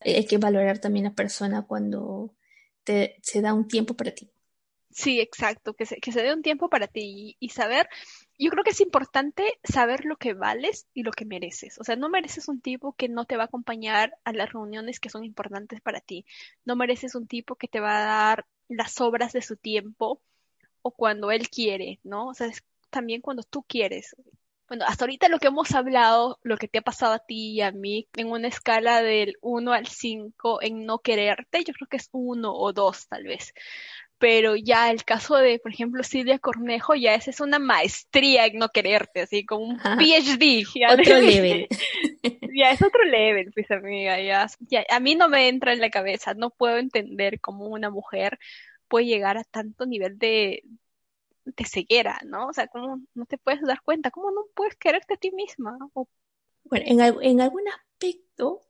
hay 0.00 0.26
que 0.26 0.38
valorar 0.38 0.80
también 0.80 1.06
a 1.06 1.10
la 1.10 1.14
persona 1.14 1.62
cuando 1.62 2.34
te, 2.82 3.20
se 3.22 3.40
da 3.40 3.54
un 3.54 3.68
tiempo 3.68 3.94
para 3.94 4.10
ti. 4.10 4.32
Sí, 4.90 5.20
exacto, 5.20 5.74
que 5.74 5.86
se, 5.86 6.00
que 6.00 6.10
se 6.10 6.24
dé 6.24 6.34
un 6.34 6.42
tiempo 6.42 6.68
para 6.68 6.88
ti 6.88 7.02
y, 7.04 7.36
y, 7.38 7.50
saber, 7.50 7.88
yo 8.36 8.50
creo 8.50 8.64
que 8.64 8.70
es 8.70 8.80
importante 8.80 9.60
saber 9.62 10.06
lo 10.06 10.16
que 10.16 10.34
vales 10.34 10.88
y 10.92 11.04
lo 11.04 11.12
que 11.12 11.24
mereces. 11.24 11.78
O 11.78 11.84
sea, 11.84 11.94
no 11.94 12.08
mereces 12.08 12.48
un 12.48 12.60
tipo 12.60 12.94
que 12.94 13.08
no 13.08 13.26
te 13.26 13.36
va 13.36 13.44
a 13.44 13.46
acompañar 13.46 14.18
a 14.24 14.32
las 14.32 14.52
reuniones 14.52 14.98
que 14.98 15.08
son 15.08 15.22
importantes 15.22 15.80
para 15.80 16.00
ti. 16.00 16.26
No 16.64 16.74
mereces 16.74 17.14
un 17.14 17.28
tipo 17.28 17.54
que 17.54 17.68
te 17.68 17.78
va 17.78 17.98
a 17.98 18.04
dar 18.04 18.46
las 18.68 19.00
obras 19.00 19.32
de 19.32 19.42
su 19.42 19.56
tiempo 19.56 20.22
o 20.82 20.90
cuando 20.92 21.30
él 21.30 21.48
quiere, 21.48 22.00
¿no? 22.04 22.28
O 22.28 22.34
sea, 22.34 22.48
es 22.48 22.62
también 22.90 23.20
cuando 23.20 23.42
tú 23.42 23.64
quieres. 23.64 24.14
Bueno, 24.68 24.84
hasta 24.86 25.04
ahorita 25.04 25.28
lo 25.28 25.38
que 25.38 25.48
hemos 25.48 25.74
hablado, 25.74 26.38
lo 26.42 26.58
que 26.58 26.68
te 26.68 26.78
ha 26.78 26.82
pasado 26.82 27.14
a 27.14 27.18
ti 27.20 27.52
y 27.52 27.62
a 27.62 27.72
mí, 27.72 28.06
en 28.16 28.30
una 28.30 28.48
escala 28.48 29.02
del 29.02 29.36
1 29.40 29.72
al 29.72 29.86
5 29.86 30.60
en 30.62 30.84
no 30.84 30.98
quererte, 30.98 31.64
yo 31.64 31.72
creo 31.72 31.88
que 31.88 31.96
es 31.96 32.10
1 32.12 32.54
o 32.54 32.72
2 32.74 33.08
tal 33.08 33.24
vez. 33.24 33.54
Pero 34.18 34.56
ya 34.56 34.90
el 34.90 35.04
caso 35.04 35.36
de, 35.36 35.60
por 35.60 35.72
ejemplo, 35.72 36.02
Silvia 36.02 36.40
Cornejo, 36.40 36.94
ya 36.96 37.14
esa 37.14 37.30
es 37.30 37.40
una 37.40 37.60
maestría 37.60 38.46
en 38.46 38.58
no 38.58 38.68
quererte, 38.68 39.20
así 39.20 39.46
como 39.46 39.64
un 39.64 39.78
PhD. 39.78 40.64
Ya 40.74 40.92
otro 40.92 41.20
level. 41.20 41.68
ya 42.54 42.72
es 42.72 42.82
otro 42.82 43.04
level, 43.04 43.52
pues 43.52 43.70
amiga, 43.70 44.20
ya, 44.20 44.48
ya. 44.68 44.84
A 44.90 44.98
mí 44.98 45.14
no 45.14 45.28
me 45.28 45.48
entra 45.48 45.72
en 45.72 45.80
la 45.80 45.90
cabeza, 45.90 46.34
no 46.34 46.50
puedo 46.50 46.78
entender 46.78 47.40
cómo 47.40 47.66
una 47.66 47.90
mujer 47.90 48.38
puede 48.88 49.06
llegar 49.06 49.38
a 49.38 49.44
tanto 49.44 49.86
nivel 49.86 50.18
de, 50.18 50.64
de 51.44 51.64
ceguera, 51.64 52.18
¿no? 52.24 52.48
O 52.48 52.52
sea, 52.52 52.66
¿cómo 52.66 53.00
no 53.14 53.26
te 53.26 53.38
puedes 53.38 53.62
dar 53.62 53.82
cuenta? 53.82 54.10
¿Cómo 54.10 54.30
no 54.32 54.46
puedes 54.54 54.74
quererte 54.76 55.14
a 55.14 55.18
ti 55.18 55.30
misma? 55.30 55.78
Bueno, 56.64 56.84
en, 56.86 57.00
en 57.22 57.40
algún 57.40 57.62
aspecto, 57.68 58.62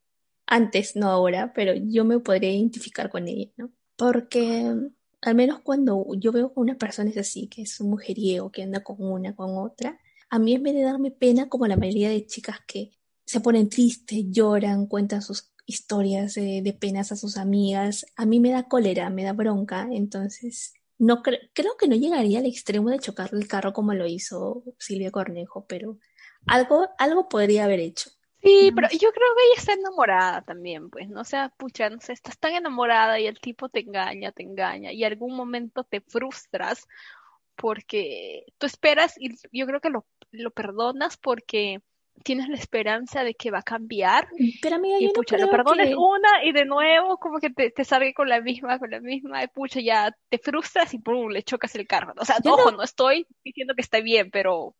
antes, 0.46 0.94
no 0.96 1.08
ahora, 1.08 1.52
pero 1.54 1.72
yo 1.74 2.04
me 2.04 2.18
podría 2.20 2.50
identificar 2.50 3.08
con 3.08 3.28
ella, 3.28 3.50
¿no? 3.56 3.70
Porque 3.96 4.74
al 5.22 5.34
menos 5.34 5.60
cuando 5.60 6.06
yo 6.16 6.32
veo 6.32 6.52
que 6.52 6.60
una 6.60 6.76
persona 6.76 7.10
es 7.10 7.16
así, 7.18 7.48
que 7.48 7.62
es 7.62 7.80
un 7.80 7.90
mujeriego, 7.90 8.50
que 8.50 8.62
anda 8.62 8.82
con 8.82 8.96
una, 9.00 9.34
con 9.34 9.56
otra, 9.56 9.98
a 10.30 10.38
mí 10.38 10.54
en 10.54 10.62
vez 10.62 10.74
de 10.74 10.82
darme 10.82 11.10
pena, 11.10 11.48
como 11.48 11.66
la 11.66 11.76
mayoría 11.76 12.10
de 12.10 12.26
chicas 12.26 12.58
que 12.66 12.92
se 13.24 13.40
ponen 13.40 13.68
tristes, 13.68 14.24
lloran, 14.30 14.86
cuentan 14.86 15.22
sus 15.22 15.52
historias 15.66 16.34
de, 16.34 16.76
penas 16.80 17.12
a 17.12 17.16
sus 17.16 17.36
amigas, 17.36 18.06
a 18.16 18.24
mí 18.24 18.40
me 18.40 18.50
da 18.50 18.68
cólera, 18.68 19.10
me 19.10 19.24
da 19.24 19.32
bronca, 19.32 19.86
entonces 19.92 20.72
no 20.98 21.22
creo 21.22 21.76
que 21.78 21.88
no 21.88 21.94
llegaría 21.94 22.38
al 22.38 22.46
extremo 22.46 22.90
de 22.90 22.98
chocarle 22.98 23.38
el 23.38 23.48
carro 23.48 23.72
como 23.72 23.94
lo 23.94 24.06
hizo 24.06 24.64
Silvia 24.78 25.10
Cornejo, 25.10 25.66
pero 25.66 25.98
algo, 26.46 26.88
algo 26.98 27.28
podría 27.28 27.64
haber 27.64 27.80
hecho. 27.80 28.10
Sí, 28.42 28.72
pero 28.74 28.88
yo 28.90 29.10
creo 29.12 29.34
que 29.36 29.44
ella 29.46 29.54
está 29.58 29.72
enamorada 29.72 30.42
también, 30.42 30.90
pues, 30.90 31.08
no 31.08 31.20
o 31.22 31.24
sea, 31.24 31.48
pucha, 31.56 31.90
no 31.90 32.00
sé, 32.00 32.12
estás 32.12 32.38
tan 32.38 32.54
enamorada 32.54 33.18
y 33.18 33.26
el 33.26 33.40
tipo 33.40 33.68
te 33.68 33.80
engaña, 33.80 34.32
te 34.32 34.42
engaña, 34.44 34.92
y 34.92 35.04
algún 35.04 35.34
momento 35.34 35.84
te 35.84 36.00
frustras 36.00 36.86
porque 37.56 38.44
tú 38.58 38.66
esperas 38.66 39.16
y 39.18 39.30
yo 39.52 39.66
creo 39.66 39.80
que 39.80 39.90
lo, 39.90 40.06
lo 40.30 40.50
perdonas 40.52 41.16
porque 41.16 41.80
tienes 42.22 42.48
la 42.48 42.56
esperanza 42.56 43.24
de 43.24 43.34
que 43.34 43.50
va 43.50 43.58
a 43.58 43.62
cambiar. 43.62 44.28
Pero 44.62 44.76
amiga, 44.76 44.98
y 44.98 45.02
yo 45.02 45.08
no 45.08 45.12
pucha, 45.14 45.36
lo 45.38 45.50
perdones 45.50 45.88
que... 45.88 45.96
una 45.96 46.44
y 46.44 46.52
de 46.52 46.64
nuevo 46.64 47.18
como 47.18 47.38
que 47.38 47.50
te, 47.50 47.70
te 47.70 47.84
salga 47.84 48.12
con 48.12 48.28
la 48.28 48.40
misma, 48.40 48.78
con 48.78 48.90
la 48.90 49.00
misma, 49.00 49.42
y 49.42 49.48
pucha, 49.48 49.80
ya 49.80 50.14
te 50.28 50.38
frustras 50.38 50.94
y 50.94 50.98
pum, 50.98 51.30
le 51.30 51.42
chocas 51.42 51.74
el 51.74 51.86
carro. 51.86 52.14
O 52.16 52.24
sea, 52.24 52.36
Yo 52.44 52.52
ojo, 52.52 52.70
no- 52.70 52.78
no 52.78 52.82
estoy 52.84 53.26
diciendo 53.44 53.74
que 53.74 53.82
está 53.82 54.00
bien, 54.00 54.30
pero 54.30 54.74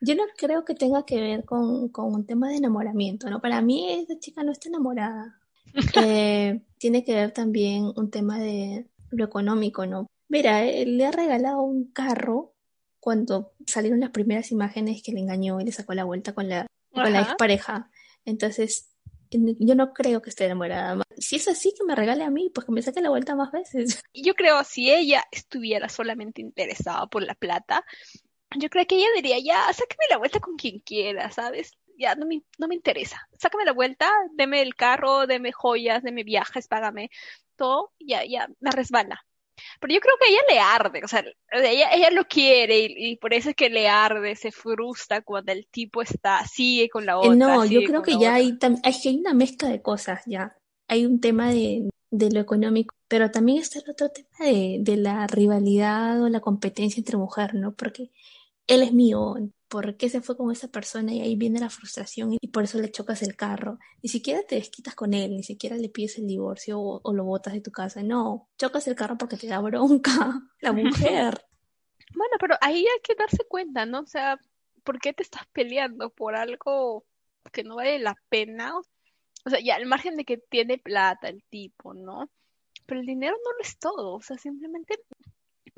Yo 0.00 0.14
no 0.14 0.24
creo 0.36 0.64
que 0.64 0.74
tenga 0.74 1.04
que 1.04 1.20
ver 1.20 1.44
con, 1.44 1.88
con 1.88 2.14
un 2.14 2.26
tema 2.26 2.48
de 2.48 2.56
enamoramiento, 2.56 3.28
¿no? 3.28 3.40
Para 3.40 3.60
mí 3.60 3.90
esa 3.92 4.18
chica 4.18 4.42
no 4.42 4.52
está 4.52 4.68
enamorada. 4.68 5.38
Eh, 6.02 6.62
tiene 6.78 7.04
que 7.04 7.14
ver 7.14 7.32
también 7.32 7.92
un 7.94 8.10
tema 8.10 8.38
de 8.38 8.88
lo 9.10 9.24
económico, 9.24 9.84
¿no? 9.84 10.06
Mira, 10.28 10.64
él 10.64 10.96
le 10.96 11.06
ha 11.06 11.12
regalado 11.12 11.62
un 11.62 11.92
carro 11.92 12.54
cuando 13.00 13.52
salieron 13.66 14.00
las 14.00 14.10
primeras 14.10 14.50
imágenes 14.50 15.02
que 15.02 15.12
le 15.12 15.20
engañó 15.20 15.60
y 15.60 15.64
le 15.64 15.72
sacó 15.72 15.94
la 15.94 16.04
vuelta 16.04 16.34
con 16.34 16.48
la, 16.48 16.66
con 16.92 17.12
la 17.12 17.20
expareja. 17.20 17.90
Entonces, 18.24 18.90
yo 19.30 19.74
no 19.74 19.92
creo 19.92 20.22
que 20.22 20.30
esté 20.30 20.46
enamorada. 20.46 21.02
Si 21.16 21.36
es 21.36 21.48
así, 21.48 21.74
que 21.76 21.84
me 21.84 21.94
regale 21.94 22.24
a 22.24 22.30
mí, 22.30 22.50
pues 22.54 22.64
que 22.66 22.72
me 22.72 22.82
saque 22.82 23.00
la 23.00 23.10
vuelta 23.10 23.34
más 23.34 23.52
veces. 23.52 24.02
yo 24.14 24.34
creo 24.34 24.64
si 24.64 24.90
ella 24.90 25.24
estuviera 25.30 25.88
solamente 25.88 26.40
interesada 26.40 27.06
por 27.06 27.22
la 27.22 27.34
plata, 27.34 27.84
yo 28.56 28.68
creo 28.70 28.86
que 28.86 28.96
ella 28.96 29.08
diría, 29.14 29.38
ya, 29.38 29.72
sácame 29.72 30.04
la 30.10 30.18
vuelta 30.18 30.40
con 30.40 30.56
quien 30.56 30.80
quiera, 30.80 31.30
¿sabes? 31.30 31.72
Ya 31.98 32.14
no 32.14 32.26
me, 32.26 32.42
no 32.58 32.68
me 32.68 32.74
interesa. 32.74 33.28
Sácame 33.38 33.64
la 33.64 33.72
vuelta, 33.72 34.10
deme 34.32 34.62
el 34.62 34.74
carro, 34.76 35.26
deme 35.26 35.52
joyas, 35.52 36.02
deme 36.02 36.22
viajes, 36.22 36.68
págame 36.68 37.10
todo, 37.56 37.92
ya, 37.98 38.24
ya, 38.24 38.48
me 38.60 38.70
resbala. 38.70 39.24
Pero 39.80 39.92
yo 39.92 40.00
creo 40.00 40.14
que 40.20 40.26
a 40.26 40.30
ella 40.30 40.40
le 40.48 40.60
arde, 40.60 41.04
o 41.04 41.08
sea, 41.08 41.24
ella, 41.50 41.90
ella 41.92 42.10
lo 42.12 42.24
quiere 42.26 42.78
y, 42.78 43.10
y 43.10 43.16
por 43.16 43.34
eso 43.34 43.50
es 43.50 43.56
que 43.56 43.68
le 43.68 43.88
arde, 43.88 44.36
se 44.36 44.52
frustra 44.52 45.20
cuando 45.22 45.50
el 45.50 45.66
tipo 45.66 46.00
está, 46.00 46.46
sigue 46.46 46.88
con 46.88 47.04
la 47.04 47.14
Eh, 47.14 47.16
otra, 47.16 47.34
No, 47.34 47.64
yo 47.64 47.82
creo 47.82 48.02
que 48.02 48.16
ya 48.18 48.34
hay, 48.34 48.56
hay, 48.84 49.00
que 49.00 49.08
hay 49.08 49.16
una 49.16 49.34
mezcla 49.34 49.68
de 49.68 49.82
cosas, 49.82 50.22
ya. 50.26 50.56
Hay 50.86 51.04
un 51.04 51.20
tema 51.20 51.50
de, 51.50 51.90
de 52.10 52.30
lo 52.30 52.38
económico, 52.38 52.94
pero 53.08 53.30
también 53.32 53.58
está 53.58 53.80
el 53.80 53.90
otro 53.90 54.10
tema 54.10 54.28
de, 54.38 54.78
de 54.80 54.96
la 54.96 55.26
rivalidad 55.26 56.22
o 56.22 56.28
la 56.28 56.40
competencia 56.40 57.00
entre 57.00 57.16
mujeres, 57.16 57.54
¿no? 57.54 57.74
Porque 57.74 58.10
él 58.68 58.82
es 58.82 58.92
mío, 58.92 59.34
¿por 59.68 59.96
qué 59.96 60.08
se 60.08 60.20
fue 60.20 60.36
con 60.36 60.52
esa 60.52 60.68
persona? 60.68 61.12
Y 61.12 61.20
ahí 61.20 61.36
viene 61.36 61.58
la 61.58 61.70
frustración 61.70 62.36
y 62.40 62.48
por 62.48 62.64
eso 62.64 62.78
le 62.78 62.90
chocas 62.90 63.22
el 63.22 63.34
carro. 63.34 63.78
Ni 64.02 64.08
siquiera 64.08 64.42
te 64.46 64.54
desquitas 64.54 64.94
con 64.94 65.14
él, 65.14 65.32
ni 65.32 65.42
siquiera 65.42 65.76
le 65.76 65.88
pides 65.88 66.18
el 66.18 66.26
divorcio 66.26 66.78
o, 66.78 67.00
o 67.02 67.12
lo 67.14 67.24
botas 67.24 67.54
de 67.54 67.60
tu 67.60 67.72
casa. 67.72 68.02
No, 68.02 68.48
chocas 68.58 68.86
el 68.86 68.94
carro 68.94 69.18
porque 69.18 69.36
te 69.36 69.48
da 69.48 69.60
bronca 69.60 70.40
la 70.60 70.72
mujer. 70.72 71.44
Bueno, 72.14 72.36
pero 72.40 72.56
ahí 72.62 72.86
hay 72.86 73.00
que 73.02 73.14
darse 73.14 73.44
cuenta, 73.46 73.84
¿no? 73.84 74.00
O 74.00 74.06
sea, 74.06 74.40
¿por 74.82 74.98
qué 74.98 75.12
te 75.12 75.22
estás 75.22 75.46
peleando 75.52 76.08
por 76.08 76.34
algo 76.36 77.04
que 77.52 77.64
no 77.64 77.76
vale 77.76 77.98
la 77.98 78.16
pena? 78.30 78.72
O 79.44 79.50
sea, 79.50 79.60
ya 79.60 79.76
al 79.76 79.84
margen 79.84 80.16
de 80.16 80.24
que 80.24 80.38
tiene 80.38 80.78
plata 80.78 81.28
el 81.28 81.44
tipo, 81.44 81.92
¿no? 81.92 82.30
Pero 82.86 83.00
el 83.00 83.06
dinero 83.06 83.36
no 83.44 83.52
lo 83.52 83.60
es 83.60 83.78
todo, 83.78 84.14
o 84.14 84.22
sea, 84.22 84.38
simplemente... 84.38 84.94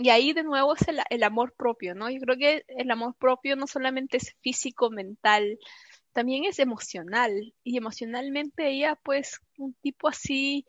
Y 0.02 0.08
ahí 0.08 0.32
de 0.32 0.44
nuevo 0.44 0.74
es 0.74 0.86
el, 1.10 1.22
amor 1.22 1.52
propio, 1.52 1.94
¿no? 1.94 2.08
Yo 2.08 2.20
creo 2.20 2.38
que 2.38 2.64
el 2.68 2.90
amor 2.90 3.14
propio 3.16 3.54
no 3.54 3.66
solamente 3.66 4.16
es 4.16 4.34
físico, 4.40 4.90
mental, 4.90 5.58
también 6.14 6.44
es 6.44 6.58
emocional. 6.58 7.54
Y 7.64 7.76
emocionalmente 7.76 8.66
ella, 8.70 8.98
pues, 9.02 9.42
un 9.58 9.74
tipo 9.74 10.08
así 10.08 10.66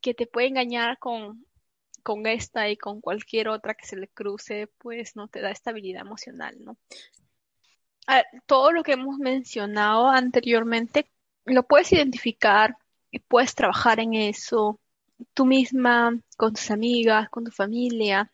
que 0.00 0.14
te 0.14 0.26
puede 0.26 0.46
engañar 0.48 0.98
con, 0.98 1.44
con 2.02 2.26
esta 2.26 2.70
y 2.70 2.78
con 2.78 3.02
cualquier 3.02 3.48
otra 3.48 3.74
que 3.74 3.86
se 3.86 3.96
le 3.96 4.08
cruce, 4.08 4.68
pues 4.78 5.16
no 5.16 5.28
te 5.28 5.42
da 5.42 5.50
estabilidad 5.50 6.00
emocional, 6.00 6.56
¿no? 6.64 6.78
Ah, 8.06 8.24
todo 8.46 8.72
lo 8.72 8.82
que 8.82 8.92
hemos 8.92 9.18
mencionado 9.18 10.08
anteriormente 10.08 11.10
lo 11.44 11.64
puedes 11.64 11.92
identificar 11.92 12.74
y 13.10 13.18
puedes 13.18 13.54
trabajar 13.54 14.00
en 14.00 14.14
eso 14.14 14.80
tú 15.34 15.46
misma, 15.46 16.18
con 16.36 16.54
tus 16.54 16.70
amigas, 16.70 17.28
con 17.30 17.44
tu 17.44 17.50
familia. 17.50 18.32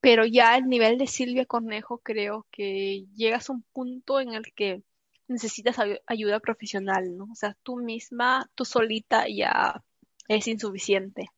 Pero 0.00 0.26
ya 0.26 0.54
al 0.54 0.68
nivel 0.68 0.98
de 0.98 1.06
Silvia 1.06 1.46
Cornejo 1.46 1.98
creo 1.98 2.46
que 2.50 3.04
llegas 3.14 3.48
a 3.48 3.52
un 3.52 3.62
punto 3.72 4.20
en 4.20 4.34
el 4.34 4.52
que 4.54 4.82
necesitas 5.28 5.78
ay- 5.78 6.00
ayuda 6.06 6.40
profesional, 6.40 7.16
¿no? 7.16 7.28
O 7.30 7.34
sea, 7.34 7.56
tú 7.62 7.76
misma, 7.76 8.50
tú 8.54 8.64
solita 8.64 9.26
ya 9.28 9.82
es 10.28 10.48
insuficiente. 10.48 11.30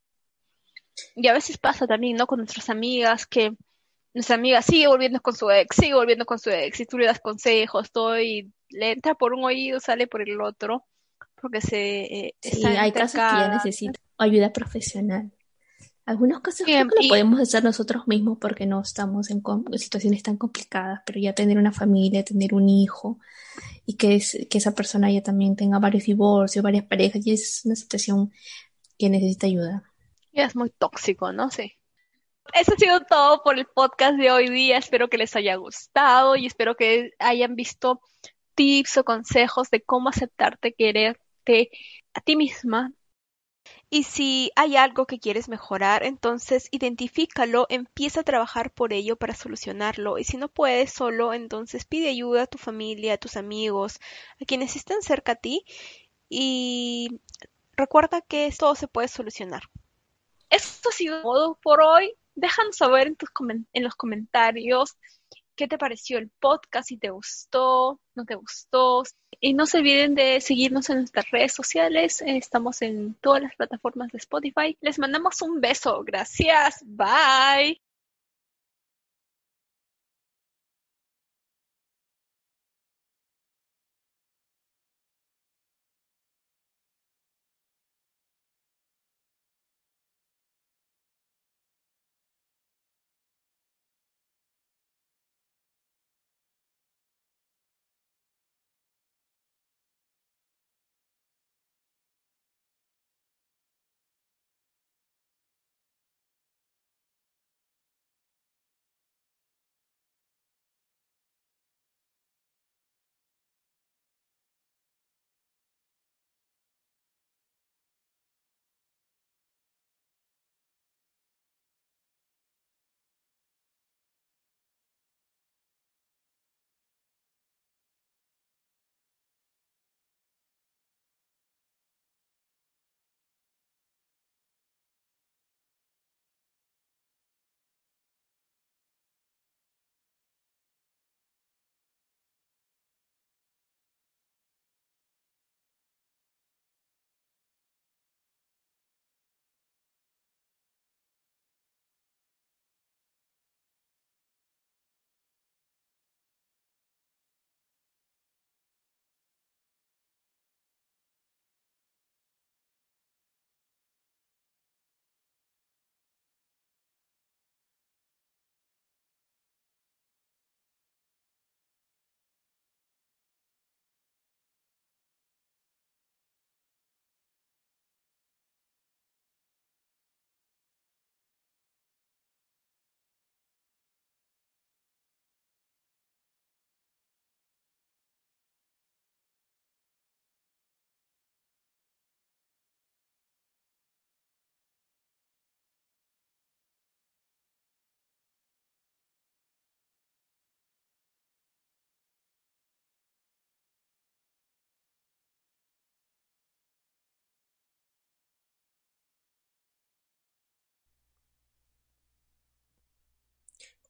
Y 1.14 1.28
a 1.28 1.32
veces 1.32 1.58
pasa 1.58 1.86
también, 1.86 2.16
¿no? 2.16 2.26
Con 2.26 2.38
nuestras 2.38 2.70
amigas 2.70 3.26
que 3.26 3.52
nuestra 4.14 4.36
amiga 4.36 4.62
sigue 4.62 4.86
volviendo 4.86 5.20
con 5.20 5.34
su 5.34 5.50
ex, 5.50 5.76
sigue 5.76 5.94
volviendo 5.94 6.24
con 6.24 6.38
su 6.38 6.50
ex, 6.50 6.80
y 6.80 6.86
tú 6.86 6.98
le 6.98 7.06
das 7.06 7.20
consejos, 7.20 7.90
todo, 7.90 8.18
y 8.20 8.52
le 8.70 8.92
entra 8.92 9.14
por 9.14 9.34
un 9.34 9.44
oído, 9.44 9.80
sale 9.80 10.06
por 10.06 10.22
el 10.22 10.40
otro, 10.40 10.86
porque 11.40 11.60
se 11.60 12.26
eh, 12.26 12.34
Sí, 12.40 12.64
hay 12.64 12.92
casos 12.92 13.14
que 13.14 13.18
ya 13.18 13.48
necesitan 13.48 13.94
ayuda 14.18 14.52
profesional. 14.52 15.30
Algunos 16.06 16.40
casos 16.40 16.66
Bien, 16.66 16.86
creo 16.86 16.90
que 16.90 16.96
lo 16.96 17.06
y- 17.06 17.08
podemos 17.08 17.40
hacer 17.40 17.64
nosotros 17.64 18.06
mismos 18.06 18.38
porque 18.40 18.66
no 18.66 18.80
estamos 18.82 19.30
en, 19.30 19.42
situaciones 19.78 20.22
tan 20.22 20.36
complicadas, 20.36 21.00
pero 21.06 21.18
ya 21.18 21.34
tener 21.34 21.56
una 21.56 21.72
familia, 21.72 22.24
tener 22.24 22.52
un 22.54 22.68
hijo 22.68 23.18
y 23.86 23.94
que, 23.94 24.16
es- 24.16 24.46
que 24.50 24.58
esa 24.58 24.74
persona 24.74 25.10
ya 25.10 25.22
también 25.22 25.56
tenga 25.56 25.78
varios 25.78 26.04
divorcios, 26.04 26.62
varias 26.62 26.84
parejas, 26.84 27.26
y 27.26 27.32
es 27.32 27.62
una 27.64 27.74
situación 27.74 28.32
que 28.98 29.08
necesita 29.08 29.46
ayuda. 29.46 29.82
Ya 30.32 30.44
es 30.44 30.54
muy 30.56 30.70
tóxico, 30.70 31.32
¿no? 31.32 31.50
Sí. 31.50 31.72
Eso 32.52 32.72
ha 32.74 32.76
sido 32.76 33.00
todo 33.00 33.42
por 33.42 33.58
el 33.58 33.64
podcast 33.66 34.18
de 34.18 34.30
hoy 34.30 34.50
día. 34.50 34.76
Espero 34.76 35.08
que 35.08 35.16
les 35.16 35.34
haya 35.36 35.56
gustado 35.56 36.36
y 36.36 36.44
espero 36.46 36.74
que 36.74 37.12
hayan 37.18 37.56
visto 37.56 38.00
tips 38.54 38.98
o 38.98 39.04
consejos 39.04 39.70
de 39.70 39.82
cómo 39.82 40.08
aceptarte, 40.08 40.74
quererte 40.74 41.70
a 42.14 42.20
ti 42.20 42.36
misma. 42.36 42.92
Y 43.90 44.02
si 44.02 44.50
hay 44.56 44.76
algo 44.76 45.06
que 45.06 45.20
quieres 45.20 45.48
mejorar, 45.48 46.02
entonces 46.02 46.68
identifícalo, 46.70 47.66
empieza 47.68 48.20
a 48.20 48.24
trabajar 48.24 48.72
por 48.72 48.92
ello 48.92 49.16
para 49.16 49.34
solucionarlo. 49.34 50.18
Y 50.18 50.24
si 50.24 50.36
no 50.36 50.48
puedes 50.48 50.92
solo, 50.92 51.32
entonces 51.32 51.84
pide 51.84 52.08
ayuda 52.08 52.42
a 52.42 52.46
tu 52.46 52.58
familia, 52.58 53.14
a 53.14 53.18
tus 53.18 53.36
amigos, 53.36 54.00
a 54.40 54.44
quienes 54.44 54.76
estén 54.76 55.00
cerca 55.02 55.32
a 55.32 55.36
ti. 55.36 55.64
Y 56.28 57.20
recuerda 57.76 58.20
que 58.20 58.52
todo 58.58 58.74
se 58.74 58.88
puede 58.88 59.08
solucionar. 59.08 59.62
Esto 60.50 60.88
ha 60.88 60.92
sido 60.92 61.22
todo 61.22 61.58
por 61.62 61.80
hoy. 61.80 62.14
Déjanos 62.34 62.76
saber 62.76 63.06
en, 63.06 63.16
en 63.72 63.82
los 63.84 63.94
comentarios 63.94 64.96
qué 65.56 65.68
te 65.68 65.78
pareció 65.78 66.18
el 66.18 66.30
podcast, 66.40 66.88
si 66.88 66.96
te 66.96 67.10
gustó, 67.10 68.00
no 68.14 68.24
te 68.24 68.34
gustó. 68.34 69.02
Y 69.40 69.54
no 69.54 69.66
se 69.66 69.78
olviden 69.78 70.14
de 70.14 70.40
seguirnos 70.40 70.90
en 70.90 70.98
nuestras 70.98 71.30
redes 71.30 71.52
sociales. 71.52 72.22
Estamos 72.24 72.82
en 72.82 73.14
todas 73.20 73.42
las 73.42 73.54
plataformas 73.56 74.10
de 74.12 74.18
Spotify. 74.18 74.76
Les 74.80 74.98
mandamos 74.98 75.42
un 75.42 75.60
beso. 75.60 76.02
Gracias. 76.04 76.82
Bye. 76.84 77.83